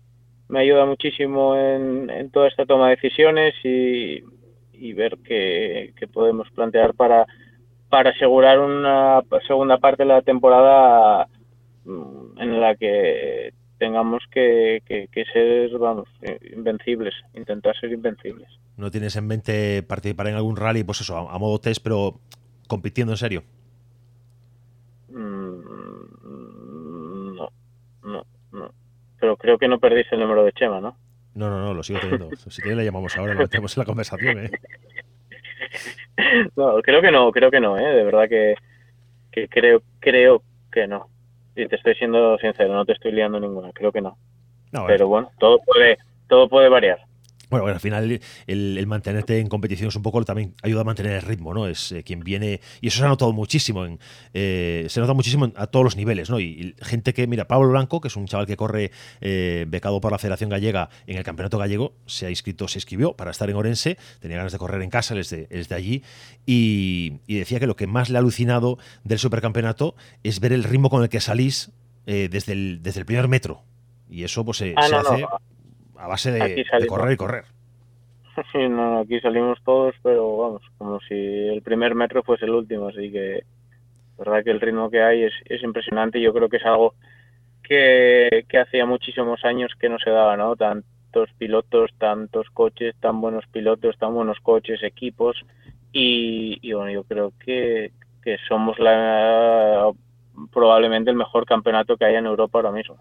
me 0.47 0.59
ayuda 0.59 0.85
muchísimo 0.85 1.55
en, 1.55 2.31
toda 2.31 2.47
esta 2.47 2.65
toma 2.65 2.89
de 2.89 2.95
decisiones 2.95 3.53
y, 3.63 4.23
ver 4.93 5.17
qué, 5.23 5.93
podemos 6.11 6.49
plantear 6.51 6.93
para 6.93 7.25
para 7.89 8.09
asegurar 8.09 8.59
una 8.59 9.21
segunda 9.47 9.77
parte 9.77 10.03
de 10.03 10.09
la 10.09 10.21
temporada 10.21 11.27
mm, 11.85 12.41
en 12.41 12.59
la 12.59 12.75
que 12.75 13.53
tengamos 13.77 14.23
que, 14.31 14.81
ser, 15.31 15.77
vamos, 15.77 16.09
invencibles, 16.51 17.13
intentar 17.35 17.75
ser 17.77 17.91
invencibles. 17.91 18.49
¿No 18.77 18.91
tienes 18.91 19.15
en 19.15 19.27
mente 19.27 19.83
participar 19.83 20.27
en 20.27 20.35
algún 20.35 20.57
rally, 20.57 20.83
pues 20.83 21.01
eso, 21.01 21.17
a, 21.17 21.33
a 21.33 21.39
modo 21.39 21.59
test, 21.59 21.81
pero 21.83 22.19
compitiendo 22.67 23.13
en 23.13 23.17
serio? 23.17 23.43
Mm, 25.09 25.55
no, 27.35 27.49
no, 28.03 28.25
no. 28.51 28.71
Pero 29.19 29.37
creo 29.37 29.57
que 29.57 29.67
no 29.67 29.79
perdís 29.79 30.07
el 30.11 30.19
número 30.19 30.43
de 30.43 30.51
Chema, 30.51 30.81
¿no? 30.81 30.97
No, 31.35 31.49
no, 31.49 31.59
no, 31.59 31.73
lo 31.73 31.83
sigo 31.83 31.99
teniendo. 31.99 32.29
si 32.49 32.61
quiere 32.61 32.77
le 32.77 32.85
llamamos 32.85 33.15
ahora, 33.17 33.33
lo 33.33 33.41
metemos 33.41 33.75
en 33.75 33.81
la 33.81 33.85
conversación, 33.85 34.45
¿eh? 34.45 34.51
no, 36.55 36.81
creo 36.81 37.01
que 37.01 37.11
no, 37.11 37.31
creo 37.31 37.51
que 37.51 37.59
no, 37.59 37.77
¿eh? 37.77 37.93
De 37.93 38.03
verdad 38.03 38.27
que, 38.27 38.55
que 39.31 39.47
creo, 39.47 39.81
creo 39.99 40.41
que 40.71 40.87
no. 40.87 41.07
Y 41.55 41.67
te 41.67 41.75
estoy 41.77 41.95
siendo 41.95 42.37
sincero, 42.37 42.73
no 42.73 42.85
te 42.85 42.93
estoy 42.93 43.13
liando 43.13 43.39
ninguna, 43.39 43.71
creo 43.71 43.91
que 43.91 44.01
no. 44.01 44.17
no 44.71 44.85
Pero 44.87 45.07
bueno, 45.07 45.31
todo 45.39 45.59
puede, 45.59 45.97
todo 46.27 46.49
puede 46.49 46.67
variar. 46.67 46.99
Bueno, 47.61 47.73
al 47.73 47.79
final 47.79 48.19
el, 48.47 48.77
el, 48.77 48.87
mantenerte 48.87 49.39
en 49.39 49.47
competición 49.47 49.89
es 49.89 49.95
un 49.95 50.01
poco 50.01 50.23
también 50.25 50.53
ayuda 50.61 50.81
a 50.81 50.83
mantener 50.83 51.13
el 51.13 51.21
ritmo, 51.21 51.53
¿no? 51.53 51.67
Es 51.67 51.91
eh, 51.91 52.03
quien 52.03 52.19
viene, 52.19 52.59
y 52.81 52.87
eso 52.87 52.99
se 52.99 53.05
ha 53.05 53.07
notado 53.07 53.31
muchísimo, 53.33 53.85
en, 53.85 53.99
eh, 54.33 54.85
se 54.89 54.99
nota 54.99 55.13
muchísimo 55.13 55.45
en, 55.45 55.53
a 55.55 55.67
todos 55.67 55.83
los 55.83 55.95
niveles, 55.95 56.29
¿no? 56.29 56.39
Y, 56.39 56.45
y, 56.45 56.75
gente 56.81 57.13
que, 57.13 57.27
mira, 57.27 57.47
Pablo 57.47 57.69
Blanco, 57.69 58.01
que 58.01 58.07
es 58.07 58.15
un 58.15 58.25
chaval 58.27 58.45
que 58.45 58.57
corre 58.57 58.91
eh, 59.21 59.65
becado 59.67 60.01
por 60.01 60.11
la 60.11 60.17
Federación 60.17 60.49
Gallega 60.49 60.89
en 61.07 61.17
el 61.17 61.23
Campeonato 61.23 61.57
Gallego, 61.57 61.93
se 62.05 62.25
ha 62.25 62.29
inscrito, 62.29 62.67
se 62.67 62.79
inscribió 62.79 63.13
para 63.13 63.31
estar 63.31 63.49
en 63.49 63.55
Orense, 63.55 63.97
tenía 64.19 64.37
ganas 64.37 64.51
de 64.51 64.57
correr 64.57 64.81
en 64.81 64.89
casa, 64.89 65.13
él 65.13 65.21
es 65.21 65.29
de, 65.29 65.47
es 65.49 65.69
de 65.69 65.75
allí, 65.75 66.03
y, 66.45 67.13
y, 67.27 67.37
decía 67.37 67.59
que 67.59 67.67
lo 67.67 67.75
que 67.75 67.87
más 67.87 68.09
le 68.09 68.17
ha 68.17 68.19
alucinado 68.19 68.77
del 69.03 69.19
supercampeonato 69.19 69.95
es 70.23 70.39
ver 70.39 70.53
el 70.53 70.63
ritmo 70.63 70.89
con 70.89 71.03
el 71.03 71.09
que 71.09 71.21
salís 71.21 71.71
eh, 72.05 72.29
desde, 72.31 72.53
el, 72.53 72.79
desde 72.83 72.99
el 72.99 73.05
primer 73.05 73.27
metro. 73.27 73.63
Y 74.09 74.23
eso 74.23 74.45
pues 74.45 74.57
se, 74.57 74.73
ah, 74.77 74.83
se 74.83 74.91
no, 74.91 74.99
hace... 74.99 75.21
No 75.21 75.54
a 75.97 76.07
base 76.07 76.31
de, 76.31 76.39
de, 76.39 76.87
correr 76.87 77.13
y 77.13 77.17
correr. 77.17 77.45
Sí, 78.51 78.67
no, 78.67 78.99
aquí 78.99 79.21
salimos 79.21 79.63
todos, 79.63 79.95
pero 80.03 80.35
vamos, 80.35 80.61
como 80.77 80.99
si 81.07 81.13
el 81.15 81.61
primer 81.61 81.95
metro 81.95 82.21
fuese 82.21 82.43
el 82.43 82.51
último, 82.51 82.89
así 82.89 83.09
que 83.09 83.45
verdad 84.17 84.43
que 84.43 84.51
el 84.51 84.61
ritmo 84.61 84.89
que 84.89 85.01
hay 85.01 85.23
es, 85.23 85.33
es 85.45 85.63
impresionante 85.63 86.19
y 86.19 86.23
yo 86.23 86.33
creo 86.33 86.49
que 86.49 86.57
es 86.57 86.65
algo 86.65 86.95
que, 87.63 88.45
que 88.47 88.59
hacía 88.59 88.85
muchísimos 88.85 89.43
años 89.43 89.71
que 89.79 89.89
no 89.89 89.97
se 89.99 90.09
daba, 90.09 90.37
¿no? 90.37 90.55
Tantos 90.55 91.29
pilotos, 91.37 91.91
tantos 91.97 92.49
coches, 92.51 92.95
tan 92.99 93.21
buenos 93.21 93.45
pilotos, 93.47 93.97
tan 93.97 94.13
buenos 94.13 94.39
coches, 94.41 94.83
equipos 94.83 95.37
y, 95.91 96.73
bueno, 96.73 96.91
yo 96.91 97.03
creo 97.05 97.31
que, 97.39 97.91
que 98.21 98.37
somos 98.49 98.77
la 98.79 99.89
probablemente 100.51 101.09
el 101.09 101.15
mejor 101.15 101.45
campeonato 101.45 101.95
que 101.95 102.03
hay 102.03 102.15
en 102.15 102.25
Europa 102.25 102.59
ahora 102.59 102.71
mismo. 102.71 102.97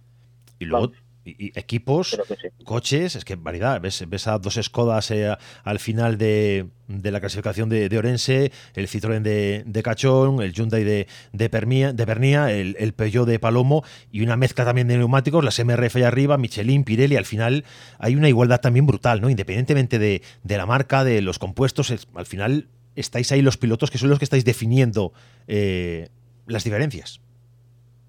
Y 0.60 0.66
luego, 0.66 0.92
y, 1.24 1.58
equipos, 1.58 2.18
coches, 2.64 3.16
es 3.16 3.24
que 3.24 3.36
variedad. 3.36 3.80
Ves, 3.80 4.04
ves 4.08 4.26
a 4.26 4.38
dos 4.38 4.58
Skodas 4.62 5.10
eh, 5.10 5.34
al 5.64 5.78
final 5.78 6.18
de, 6.18 6.66
de, 6.88 7.10
la 7.10 7.20
clasificación 7.20 7.68
de, 7.68 7.96
Orense, 7.96 8.52
el 8.74 8.88
Citroën 8.88 9.22
de, 9.22 9.62
de, 9.66 9.82
Cachón, 9.82 10.42
el 10.42 10.52
Hyundai 10.52 10.84
de, 10.84 11.06
de, 11.32 11.48
de 11.92 12.06
Pernia, 12.06 12.50
el, 12.50 12.76
el, 12.78 12.92
Peugeot 12.92 13.26
de 13.26 13.38
Palomo 13.38 13.84
y 14.12 14.22
una 14.22 14.36
mezcla 14.36 14.64
también 14.64 14.88
de 14.88 14.98
neumáticos, 14.98 15.42
las 15.42 15.58
MRF 15.58 15.96
allá 15.96 16.08
arriba, 16.08 16.36
Michelin, 16.36 16.84
Pirelli. 16.84 17.16
Al 17.16 17.26
final 17.26 17.64
hay 17.98 18.16
una 18.16 18.28
igualdad 18.28 18.60
también 18.60 18.86
brutal, 18.86 19.20
¿no? 19.20 19.30
Independientemente 19.30 19.98
de, 19.98 20.22
la 20.44 20.66
marca, 20.66 21.04
de 21.04 21.22
los 21.22 21.38
compuestos, 21.38 21.92
al 22.14 22.26
final 22.26 22.68
estáis 22.96 23.32
ahí 23.32 23.42
los 23.42 23.56
pilotos 23.56 23.90
que 23.90 23.98
son 23.98 24.10
los 24.10 24.18
que 24.18 24.24
estáis 24.24 24.44
definiendo 24.44 25.12
eh, 25.48 26.10
las 26.46 26.64
diferencias. 26.64 27.20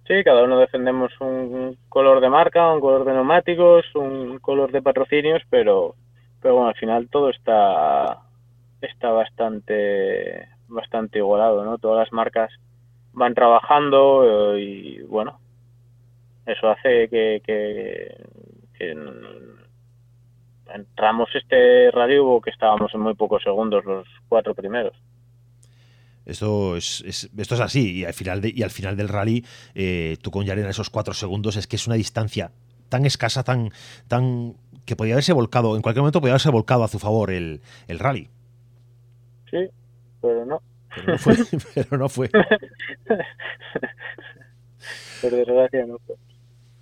Sí, 0.07 0.23
cada 0.23 0.43
uno 0.43 0.59
defendemos 0.59 1.11
un 1.19 1.77
color 1.89 2.21
de 2.21 2.29
marca, 2.29 2.71
un 2.71 2.79
color 2.79 3.05
de 3.05 3.13
neumáticos, 3.13 3.85
un 3.95 4.37
color 4.37 4.71
de 4.71 4.83
patrocinios, 4.83 5.41
pero, 5.49 5.95
pero 6.41 6.55
bueno, 6.55 6.69
al 6.69 6.75
final 6.75 7.09
todo 7.09 7.31
está, 7.31 8.19
está 8.81 9.09
bastante, 9.09 10.47
bastante 10.67 11.17
igualado, 11.17 11.65
¿no? 11.65 11.79
Todas 11.79 12.05
las 12.05 12.13
marcas 12.13 12.51
van 13.13 13.33
trabajando 13.33 14.55
eh, 14.55 14.61
y 14.61 15.01
bueno, 15.01 15.39
eso 16.45 16.69
hace 16.69 17.09
que, 17.09 17.41
que, 17.43 18.15
entramos 20.73 21.29
este 21.33 21.89
radio 21.91 22.41
que 22.41 22.49
estábamos 22.49 22.93
en 22.93 22.99
muy 22.99 23.15
pocos 23.15 23.41
segundos 23.41 23.85
los 23.85 24.07
cuatro 24.27 24.53
primeros. 24.53 24.93
Esto 26.25 26.75
es, 26.75 27.03
esto 27.03 27.55
es 27.55 27.61
así. 27.61 27.99
Y 27.99 28.05
al 28.05 28.13
final, 28.13 28.41
y 28.43 28.63
al 28.63 28.71
final 28.71 28.97
del 28.97 29.09
rally, 29.09 29.45
eh, 29.73 30.17
tú 30.21 30.31
con 30.31 30.45
Yarena 30.45 30.69
esos 30.69 30.89
cuatro 30.89 31.13
segundos, 31.13 31.55
es 31.55 31.67
que 31.67 31.75
es 31.75 31.87
una 31.87 31.95
distancia 31.95 32.51
tan 32.89 33.05
escasa, 33.05 33.43
tan, 33.43 33.71
tan 34.07 34.55
que 34.85 34.95
podía 34.95 35.13
haberse 35.15 35.33
volcado, 35.33 35.75
en 35.75 35.81
cualquier 35.81 36.01
momento 36.01 36.21
podía 36.21 36.33
haberse 36.33 36.49
volcado 36.49 36.83
a 36.83 36.87
su 36.87 36.99
favor 36.99 37.31
el, 37.31 37.61
el 37.87 37.99
rally. 37.99 38.29
Sí, 39.49 39.67
pero 40.21 40.45
no. 40.45 40.61
Pero 40.95 41.13
no 41.13 41.17
fue. 41.17 41.35
pero 41.75 41.97
no 41.97 42.09
fue. 42.09 42.29
Por 45.21 45.31
desgracia 45.31 45.85
no 45.85 45.97
fue. 46.05 46.15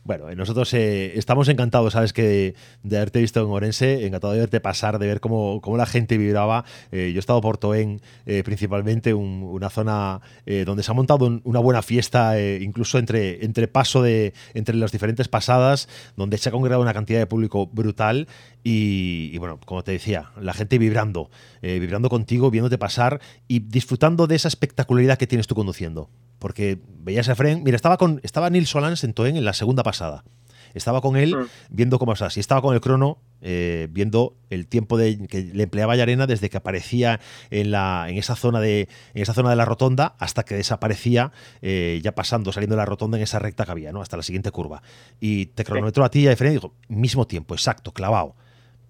Bueno, 0.06 0.30
nosotros 0.36 0.74
eh, 0.74 1.18
estamos 1.18 1.48
encantados, 1.48 1.94
¿sabes? 1.94 2.12
Que 2.12 2.56
de, 2.84 2.98
haberte 2.98 3.22
visto 3.22 3.39
en 3.39 3.50
Orense, 3.50 4.06
encantado 4.06 4.34
de 4.34 4.39
verte 4.39 4.60
pasar, 4.60 5.00
de 5.00 5.08
ver 5.08 5.22
cómo, 5.22 5.62
cómo 5.62 5.78
la 5.78 5.86
gente 5.86 6.18
vibraba. 6.18 6.66
Eh, 6.92 7.12
yo 7.13 7.20
he 7.20 7.20
estado 7.20 7.39
por 7.39 7.58
Toen, 7.58 8.02
eh, 8.26 8.44
principalmente, 8.44 9.13
una 9.13 9.70
zona 9.70 10.20
donde 10.66 10.84
se 10.84 10.92
ha 10.92 10.94
montado 10.94 11.39
una 11.46 11.60
buena 11.60 11.82
fiesta, 11.82 12.38
incluso 12.39 12.98
entre, 12.98 13.46
entre 13.46 13.68
paso 13.70 14.02
de 14.02 14.34
entre 14.54 14.76
las 14.76 14.92
diferentes 14.92 15.30
pasadas, 15.30 15.88
donde 16.18 16.38
se 16.38 16.50
ha 16.50 16.52
congregado 16.52 16.82
una 16.82 16.94
cantidad 16.94 17.20
de 17.20 17.28
público 17.28 17.68
brutal. 17.68 18.28
Y, 18.63 19.30
y 19.34 19.38
bueno, 19.39 19.60
como 19.65 19.84
te 19.84 19.91
decía, 19.91 20.32
la 20.39 20.54
gente 20.54 20.78
vibrando, 20.78 21.30
vibrando 21.62 22.10
contigo, 22.10 22.49
viéndote 22.49 22.78
pasar 22.78 23.19
y 23.47 23.60
disfrutando 23.60 24.26
de 24.26 24.36
esa 24.36 24.47
espectacularidad 24.47 25.17
que 25.17 25.28
tienes 25.28 25.47
tú 25.47 25.56
conduciendo 25.56 26.10
porque 26.43 26.78
veías 26.99 27.30
a 27.30 27.32
Efren, 27.32 27.63
mira, 27.63 27.78
estaba 27.78 27.95
con 27.95 28.19
estaba 28.21 28.49
Nils 28.49 28.67
Solans 28.67 29.06
en 29.06 29.13
Toen 29.13 29.38
en 29.38 29.45
la 29.45 29.54
segunda 29.54 29.82
pasada. 29.82 30.26
Estaba 30.73 30.99
con 30.99 31.15
él 31.15 31.38
mm. 31.38 31.47
viendo 31.69 31.99
cómo 31.99 32.17
sea, 32.17 32.30
si 32.32 32.41
estaba 32.41 32.62
con 32.62 32.73
el 32.73 32.82
crono 32.82 33.19
eh, 33.39 33.88
viendo 33.89 34.36
el 34.49 34.67
tiempo 34.67 34.97
de, 34.97 35.26
que 35.28 35.43
le 35.43 35.63
empleaba 35.63 35.95
Yarena 35.95 36.28
desde 36.28 36.49
que 36.49 36.58
aparecía 36.58 37.21
en, 37.49 37.71
la, 37.71 38.08
en, 38.10 38.17
esa 38.17 38.36
zona 38.36 38.60
de, 38.60 38.89
en 39.13 39.21
esa 39.21 39.34
zona 39.34 39.52
de 39.52 39.56
la 39.56 39.63
rotonda 39.63 40.15
hasta 40.19 40.43
que 40.43 40.56
desaparecía 40.56 41.32
eh, 41.62 42.02
ya 42.04 42.13
pasando, 42.13 42.52
saliendo 42.52 42.76
de 42.76 42.82
la 42.82 42.88
rotonda 42.88 43.15
en 43.15 43.23
esa 43.23 43.39
recta 43.39 43.63
que 43.63 43.71
había, 43.71 43.93
¿no? 43.93 44.02
hasta 44.02 44.17
la 44.17 44.23
siguiente 44.23 44.52
curva. 44.52 44.84
Y 45.21 45.45
te 45.45 45.63
cronometró 45.63 46.04
a 46.04 46.10
ti 46.10 46.23
y 46.23 46.28
a 46.28 46.34
Efren 46.34 46.52
y 46.52 46.56
dijo, 46.56 46.73
mismo 46.89 47.26
tiempo, 47.26 47.54
exacto, 47.54 47.93
clavado. 47.93 48.36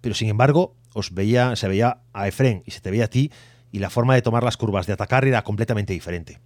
Pero 0.03 0.13
sin 0.13 0.29
embargo, 0.29 0.75
os 0.93 1.15
veía, 1.15 1.55
se 1.55 1.69
veía 1.69 2.01
a 2.11 2.27
Efren 2.27 2.61
y 2.65 2.71
se 2.71 2.81
te 2.81 2.91
veía 2.91 3.05
a 3.05 3.07
ti 3.07 3.31
y 3.71 3.79
la 3.79 3.89
forma 3.89 4.15
de 4.15 4.21
tomar 4.21 4.43
las 4.43 4.57
curvas, 4.57 4.85
de 4.85 4.93
atacar 4.93 5.25
era 5.25 5.41
completamente 5.43 5.93
diferente. 5.93 6.39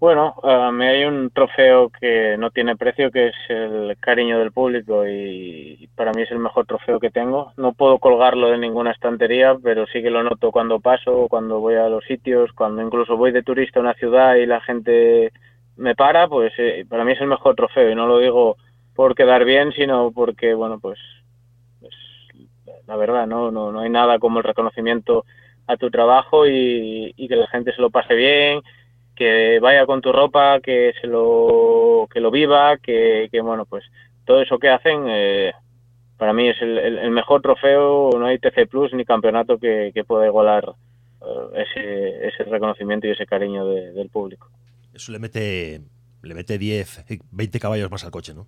Bueno, 0.00 0.34
me 0.72 0.88
hay 0.88 1.04
un 1.04 1.30
trofeo 1.30 1.90
que 1.90 2.36
no 2.38 2.50
tiene 2.50 2.76
precio, 2.76 3.10
que 3.10 3.28
es 3.28 3.34
el 3.48 3.96
cariño 4.00 4.38
del 4.38 4.50
público 4.50 5.06
y 5.06 5.88
para 5.94 6.12
mí 6.12 6.22
es 6.22 6.30
el 6.30 6.38
mejor 6.38 6.66
trofeo 6.66 6.98
que 6.98 7.10
tengo. 7.10 7.52
No 7.58 7.74
puedo 7.74 7.98
colgarlo 7.98 8.50
de 8.50 8.58
ninguna 8.58 8.90
estantería, 8.90 9.56
pero 9.62 9.86
sí 9.86 10.02
que 10.02 10.10
lo 10.10 10.22
noto 10.22 10.52
cuando 10.52 10.80
paso, 10.80 11.26
cuando 11.28 11.60
voy 11.60 11.74
a 11.74 11.88
los 11.88 12.04
sitios, 12.04 12.52
cuando 12.52 12.82
incluso 12.82 13.16
voy 13.16 13.30
de 13.30 13.42
turista 13.42 13.78
a 13.78 13.82
una 13.82 13.94
ciudad 13.94 14.34
y 14.36 14.46
la 14.46 14.60
gente 14.62 15.32
me 15.76 15.94
para, 15.94 16.28
pues 16.28 16.52
eh, 16.58 16.84
para 16.88 17.04
mí 17.04 17.12
es 17.12 17.20
el 17.20 17.28
mejor 17.28 17.54
trofeo 17.54 17.90
y 17.90 17.94
no 17.94 18.06
lo 18.06 18.18
digo 18.18 18.56
por 18.94 19.14
quedar 19.14 19.44
bien, 19.44 19.72
sino 19.72 20.12
porque, 20.12 20.54
bueno, 20.54 20.78
pues 20.80 20.98
la 22.86 22.96
verdad, 22.96 23.26
¿no? 23.26 23.50
¿no? 23.50 23.72
No 23.72 23.80
hay 23.80 23.90
nada 23.90 24.18
como 24.18 24.38
el 24.38 24.44
reconocimiento 24.44 25.24
a 25.66 25.76
tu 25.76 25.90
trabajo 25.90 26.46
y, 26.46 27.14
y 27.16 27.28
que 27.28 27.36
la 27.36 27.46
gente 27.46 27.72
se 27.72 27.80
lo 27.80 27.90
pase 27.90 28.14
bien 28.14 28.62
que 29.14 29.60
vaya 29.60 29.86
con 29.86 30.00
tu 30.00 30.12
ropa, 30.12 30.60
que 30.60 30.92
se 31.00 31.06
lo, 31.06 32.08
que 32.12 32.20
lo 32.20 32.30
viva, 32.30 32.76
que, 32.78 33.28
bueno, 33.42 33.64
pues 33.64 33.84
todo 34.24 34.42
eso 34.42 34.58
que 34.58 34.68
hacen, 34.68 35.04
eh, 35.08 35.52
para 36.16 36.32
mí 36.32 36.48
es 36.48 36.60
el, 36.60 37.10
mejor 37.10 37.42
trofeo, 37.42 38.10
no 38.18 38.26
hay 38.26 38.38
TC 38.38 38.68
Plus 38.68 38.92
ni 38.92 39.04
campeonato 39.04 39.58
que, 39.58 39.92
pueda 40.06 40.26
igualar 40.26 40.74
eh, 41.20 41.64
ese, 41.66 42.28
ese 42.28 42.44
reconocimiento 42.44 43.06
y 43.06 43.10
ese 43.10 43.26
cariño 43.26 43.66
del 43.66 44.08
público. 44.08 44.48
Eso 44.92 45.12
le 45.12 45.18
mete, 45.18 45.80
le 46.22 46.34
mete 46.34 46.58
10, 46.58 47.04
20 47.30 47.60
caballos 47.60 47.90
más 47.90 48.04
al 48.04 48.10
coche, 48.10 48.34
¿no? 48.34 48.46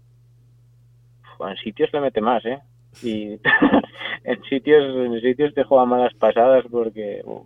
En 1.38 1.56
sitios 1.58 1.90
le 1.92 2.00
mete 2.00 2.20
más, 2.20 2.44
¿eh? 2.46 2.58
Y 3.02 3.38
en 4.24 4.42
sitios 4.48 4.84
en 4.84 5.20
sitios 5.20 5.54
te 5.54 5.64
juega 5.64 5.84
malas 5.84 6.14
pasadas 6.14 6.64
porque 6.70 7.22
uh, 7.24 7.44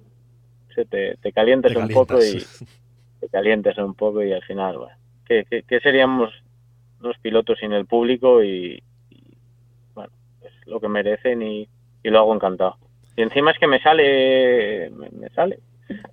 se 0.75 0.85
te, 0.85 1.17
te 1.17 1.33
calientas 1.33 1.75
un 1.77 1.89
poco 1.89 2.19
y 2.23 2.45
te 3.21 3.29
calientas 3.29 3.77
un 3.79 3.95
poco 3.95 4.23
y 4.23 4.33
al 4.33 4.43
final, 4.43 4.79
bueno, 4.79 4.95
¿qué, 5.25 5.81
seríamos 5.83 6.33
los 7.01 7.19
pilotos 7.19 7.59
sin 7.59 7.73
el 7.73 7.87
público? 7.87 8.43
Y, 8.43 8.83
bueno, 9.95 10.11
es 10.43 10.67
lo 10.67 10.81
que 10.81 10.89
merecen 10.89 11.43
y, 11.43 11.69
lo 12.05 12.19
hago 12.19 12.35
encantado. 12.35 12.77
Y 13.17 13.23
encima 13.23 13.51
es 13.51 13.59
que 13.59 13.67
me 13.67 13.81
sale, 13.81 14.91
me, 14.91 15.29
sale. 15.31 15.61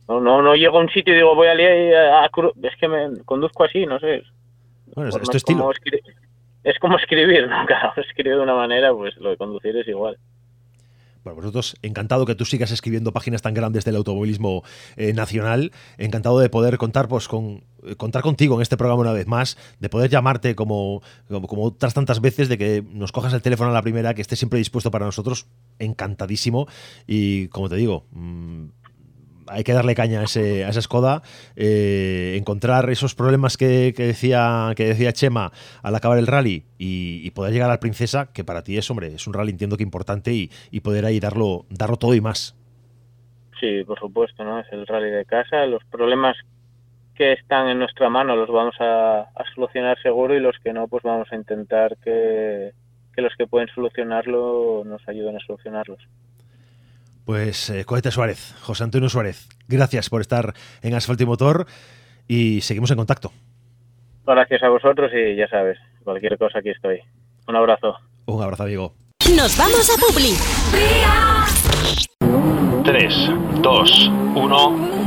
No, 0.07 0.19
no, 0.19 0.41
no 0.41 0.55
llego 0.55 0.77
a 0.77 0.81
un 0.81 0.89
sitio 0.89 1.13
y 1.13 1.17
digo 1.17 1.35
voy 1.35 1.47
a 1.47 1.55
liar 1.55 1.95
a, 1.95 2.25
es 2.25 2.75
que 2.77 2.87
me 2.87 3.23
conduzco 3.23 3.63
así, 3.63 3.85
no 3.85 3.99
sé. 3.99 4.23
Bueno, 4.95 5.09
es, 5.09 5.21
tu 5.21 5.37
estilo. 5.37 5.71
es 5.71 5.79
como 6.79 6.97
escribir, 6.97 7.47
¿no? 7.47 7.65
Claro, 7.67 7.93
escribir 7.97 8.35
de 8.35 8.41
una 8.41 8.55
manera, 8.55 8.93
pues 8.93 9.15
lo 9.17 9.29
de 9.31 9.37
conducir 9.37 9.75
es 9.77 9.87
igual. 9.87 10.17
Bueno, 11.23 11.41
vosotros, 11.41 11.75
encantado 11.81 12.25
que 12.25 12.35
tú 12.35 12.45
sigas 12.45 12.71
escribiendo 12.71 13.11
páginas 13.11 13.41
tan 13.41 13.53
grandes 13.53 13.83
del 13.83 13.97
automovilismo 13.97 14.63
eh, 14.95 15.11
nacional. 15.11 15.73
Encantado 15.97 16.39
de 16.39 16.49
poder 16.49 16.77
contar, 16.77 17.09
pues, 17.09 17.27
con, 17.27 17.65
eh, 17.83 17.95
contar 17.97 18.21
contigo 18.21 18.55
en 18.55 18.61
este 18.61 18.77
programa 18.77 19.01
una 19.01 19.11
vez 19.11 19.27
más, 19.27 19.57
de 19.79 19.89
poder 19.89 20.09
llamarte 20.09 20.55
como, 20.55 21.01
como, 21.27 21.63
otras 21.63 21.93
tantas 21.93 22.21
veces, 22.21 22.47
de 22.47 22.57
que 22.57 22.81
nos 22.89 23.11
cojas 23.11 23.33
el 23.33 23.41
teléfono 23.41 23.71
a 23.71 23.73
la 23.73 23.81
primera, 23.81 24.13
que 24.13 24.21
estés 24.21 24.39
siempre 24.39 24.59
dispuesto 24.59 24.89
para 24.89 25.05
nosotros. 25.05 25.47
Encantadísimo. 25.79 26.67
Y 27.07 27.49
como 27.49 27.67
te 27.67 27.75
digo, 27.75 28.05
mm, 28.11 28.67
hay 29.49 29.63
que 29.63 29.73
darle 29.73 29.95
caña 29.95 30.21
a, 30.21 30.23
ese, 30.23 30.65
a 30.65 30.69
esa 30.69 30.81
Skoda, 30.81 31.21
eh, 31.55 32.35
encontrar 32.37 32.89
esos 32.89 33.15
problemas 33.15 33.57
que, 33.57 33.93
decía, 33.95 34.73
que 34.75 34.85
decía 34.85 35.13
Chema 35.13 35.51
al 35.81 35.95
acabar 35.95 36.17
el 36.17 36.27
rally 36.27 36.65
y, 36.77 37.29
poder 37.31 37.53
llegar 37.53 37.69
al 37.69 37.79
Princesa, 37.79 38.31
que 38.33 38.43
para 38.43 38.63
ti 38.63 38.77
es, 38.77 38.89
hombre, 38.89 39.07
es 39.13 39.27
un 39.27 39.33
rally 39.33 39.51
entiendo 39.51 39.77
que 39.77 39.83
importante 39.83 40.31
y, 40.33 40.79
poder 40.79 41.05
ahí 41.05 41.19
darlo, 41.19 41.65
darlo 41.69 41.97
todo 41.97 42.13
y 42.15 42.21
más. 42.21 42.55
Sí, 43.59 43.83
por 43.83 43.99
supuesto, 43.99 44.43
¿no? 44.43 44.59
Es 44.59 44.67
el 44.71 44.87
rally 44.87 45.09
de 45.09 45.25
casa. 45.25 45.65
Los 45.65 45.83
problemas 45.85 46.37
que 47.15 47.33
están 47.33 47.67
en 47.67 47.79
nuestra 47.79 48.09
mano 48.09 48.35
los 48.35 48.49
vamos 48.49 48.75
a, 48.79 49.27
solucionar 49.55 49.99
seguro 50.01 50.35
y 50.35 50.39
los 50.39 50.55
que 50.63 50.71
no, 50.71 50.87
pues 50.87 51.03
vamos 51.03 51.27
a 51.31 51.35
intentar 51.35 51.97
que, 51.97 52.71
que 53.13 53.21
los 53.21 53.33
que 53.35 53.47
pueden 53.47 53.67
solucionarlo 53.69 54.83
nos 54.85 55.07
ayuden 55.07 55.35
a 55.35 55.39
solucionarlos. 55.39 55.99
Pues 57.27 57.69
eh, 57.69 57.83
Cohete 57.83 58.09
Suárez, 58.09 58.55
José 58.61 58.85
Antonio 58.85 59.09
Suárez, 59.09 59.49
gracias 59.67 60.09
por 60.09 60.21
estar 60.21 60.53
en 60.81 60.93
Asfalto 60.93 61.23
y 61.23 61.25
Motor 61.25 61.65
y 62.25 62.61
seguimos 62.61 62.89
en 62.91 62.95
contacto. 62.95 63.33
Gracias 64.25 64.63
a 64.63 64.69
vosotros 64.69 65.11
y 65.13 65.35
ya 65.35 65.45
sabes, 65.49 65.77
cualquier 66.05 66.37
cosa 66.37 66.59
aquí 66.59 66.69
estoy. 66.69 67.01
Un 67.49 67.57
abrazo. 67.57 67.97
Un 68.27 68.41
abrazo, 68.41 68.63
amigo. 68.63 68.93
Nos 69.35 69.57
vamos 69.57 69.89
a 69.93 69.99
Publi. 69.99 70.37
3, 72.85 73.61
2, 73.61 74.11
1. 74.33 75.06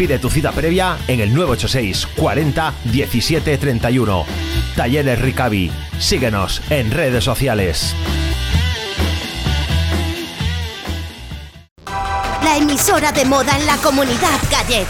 Pide 0.00 0.18
tu 0.18 0.30
cita 0.30 0.50
previa 0.52 0.96
en 1.08 1.20
el 1.20 1.34
986 1.34 2.06
40 2.16 2.72
17 2.84 3.58
31. 3.58 4.24
Talleres 4.74 5.20
Ricavi. 5.20 5.70
Síguenos 5.98 6.62
en 6.70 6.90
redes 6.90 7.22
sociales. 7.22 7.94
La 12.42 12.56
emisora 12.56 13.12
de 13.12 13.26
moda 13.26 13.54
en 13.58 13.66
la 13.66 13.76
comunidad 13.76 14.40
gallega. 14.50 14.88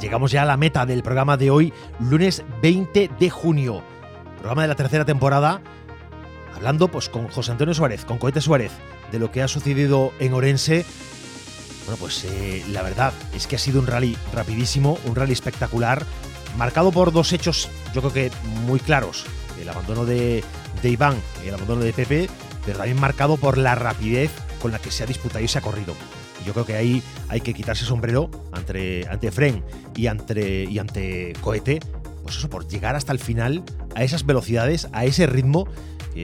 Llegamos 0.00 0.30
ya 0.30 0.42
a 0.42 0.44
la 0.44 0.56
meta 0.56 0.86
del 0.86 1.02
programa 1.02 1.36
de 1.36 1.50
hoy, 1.50 1.72
lunes 1.98 2.44
20 2.62 3.10
de 3.18 3.30
junio. 3.30 3.82
Programa 4.36 4.62
de 4.62 4.68
la 4.68 4.76
tercera 4.76 5.04
temporada 5.04 5.60
hablando 6.54 6.88
pues 6.88 7.08
con 7.08 7.28
José 7.28 7.52
Antonio 7.52 7.74
Suárez, 7.74 8.04
con 8.04 8.18
Cohete 8.18 8.40
Suárez, 8.40 8.72
de 9.12 9.18
lo 9.18 9.30
que 9.30 9.42
ha 9.42 9.48
sucedido 9.48 10.12
en 10.18 10.34
Orense. 10.34 10.84
Bueno, 11.84 11.98
pues 11.98 12.24
eh, 12.24 12.64
la 12.70 12.82
verdad 12.82 13.12
es 13.34 13.46
que 13.46 13.56
ha 13.56 13.58
sido 13.58 13.80
un 13.80 13.86
rally 13.86 14.16
rapidísimo, 14.32 14.98
un 15.04 15.14
rally 15.14 15.32
espectacular, 15.32 16.04
marcado 16.56 16.92
por 16.92 17.12
dos 17.12 17.32
hechos, 17.32 17.68
yo 17.94 18.00
creo 18.00 18.12
que 18.12 18.30
muy 18.66 18.80
claros. 18.80 19.24
El 19.60 19.68
abandono 19.68 20.04
de, 20.04 20.42
de 20.82 20.90
Iván, 20.90 21.16
el 21.44 21.54
abandono 21.54 21.82
de 21.82 21.92
Pepe, 21.92 22.28
pero 22.64 22.78
también 22.78 22.98
marcado 22.98 23.36
por 23.36 23.58
la 23.58 23.74
rapidez 23.74 24.30
con 24.60 24.72
la 24.72 24.78
que 24.78 24.90
se 24.90 25.02
ha 25.02 25.06
disputado 25.06 25.44
y 25.44 25.48
se 25.48 25.58
ha 25.58 25.62
corrido. 25.62 25.94
Yo 26.44 26.52
creo 26.52 26.66
que 26.66 26.76
ahí 26.76 27.02
hay 27.28 27.40
que 27.40 27.54
quitarse 27.54 27.84
sombrero 27.84 28.30
ante, 28.52 29.06
ante 29.08 29.30
Fren 29.30 29.62
y 29.94 30.06
ante, 30.06 30.64
y 30.64 30.78
ante 30.78 31.32
Cohete, 31.40 31.80
pues 32.22 32.36
eso, 32.36 32.48
por 32.48 32.66
llegar 32.66 32.96
hasta 32.96 33.12
el 33.12 33.18
final 33.18 33.62
a 33.94 34.02
esas 34.02 34.26
velocidades, 34.26 34.88
a 34.92 35.04
ese 35.04 35.26
ritmo 35.26 35.68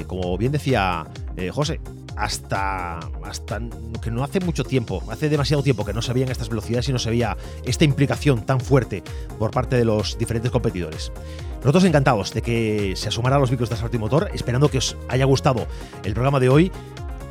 como 0.06 0.36
bien 0.38 0.52
decía 0.52 1.06
eh, 1.36 1.50
José, 1.50 1.80
hasta, 2.16 2.98
hasta 3.24 3.60
que 4.02 4.10
no 4.10 4.22
hace 4.22 4.40
mucho 4.40 4.64
tiempo, 4.64 5.02
hace 5.10 5.28
demasiado 5.28 5.62
tiempo 5.62 5.84
que 5.84 5.92
no 5.92 6.02
se 6.02 6.12
veían 6.12 6.30
estas 6.30 6.48
velocidades 6.48 6.88
y 6.88 6.92
no 6.92 6.98
se 6.98 7.10
veía 7.10 7.36
esta 7.64 7.84
implicación 7.84 8.44
tan 8.44 8.60
fuerte 8.60 9.02
por 9.38 9.50
parte 9.50 9.76
de 9.76 9.84
los 9.84 10.18
diferentes 10.18 10.50
competidores. 10.50 11.12
Nosotros 11.58 11.84
encantados 11.84 12.32
de 12.32 12.42
que 12.42 12.94
se 12.96 13.08
asumara 13.08 13.36
a 13.36 13.38
los 13.38 13.50
micros 13.50 13.68
de 13.68 13.74
Asfalto 13.74 13.96
y 13.96 14.00
Motor, 14.00 14.30
esperando 14.34 14.70
que 14.70 14.78
os 14.78 14.96
haya 15.08 15.24
gustado 15.24 15.66
el 16.04 16.14
programa 16.14 16.40
de 16.40 16.48
hoy. 16.48 16.72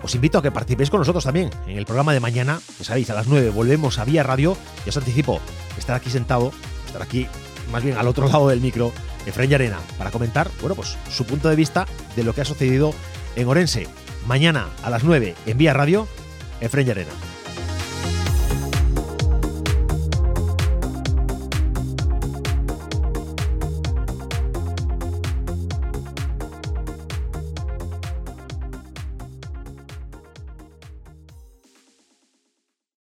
Os 0.02 0.16
invito 0.16 0.38
a 0.38 0.42
que 0.42 0.52
participéis 0.52 0.90
con 0.90 1.00
nosotros 1.00 1.26
también 1.26 1.50
en 1.68 1.78
el 1.78 1.86
programa 1.86 2.14
de 2.14 2.22
mañana, 2.22 2.62
que 2.78 2.86
sabéis, 2.86 3.10
a 3.10 3.16
las 3.16 3.28
9 3.28 3.50
volvemos 3.50 4.00
a 4.00 4.06
Vía 4.06 4.24
Radio. 4.24 4.56
Ya 4.86 4.90
os 4.90 4.98
anticipo, 4.98 5.42
estar 5.78 5.96
aquí 5.96 6.10
sentado, 6.10 6.54
estar 6.88 7.02
aquí 7.02 7.28
más 7.72 7.84
bien 7.84 7.98
al 7.98 8.08
otro 8.08 8.28
lado 8.28 8.48
del 8.48 8.62
micro, 8.62 8.92
Efraín 9.30 9.54
Arena, 9.54 9.80
para 9.98 10.12
comentar, 10.12 10.50
bueno, 10.60 10.76
pues 10.76 10.98
su 11.10 11.26
punto 11.26 11.50
de 11.50 11.56
vista 11.56 11.86
de 12.16 12.24
lo 12.24 12.34
que 12.34 12.42
ha 12.42 12.46
sucedido 12.46 12.94
en 13.36 13.48
Orense. 13.48 13.88
Mañana 14.28 14.68
a 14.84 14.90
las 14.90 15.04
9 15.04 15.36
en 15.46 15.58
Vía 15.58 15.74
Radio, 15.74 16.08
Efraín 16.62 16.92
Arena. 16.92 17.12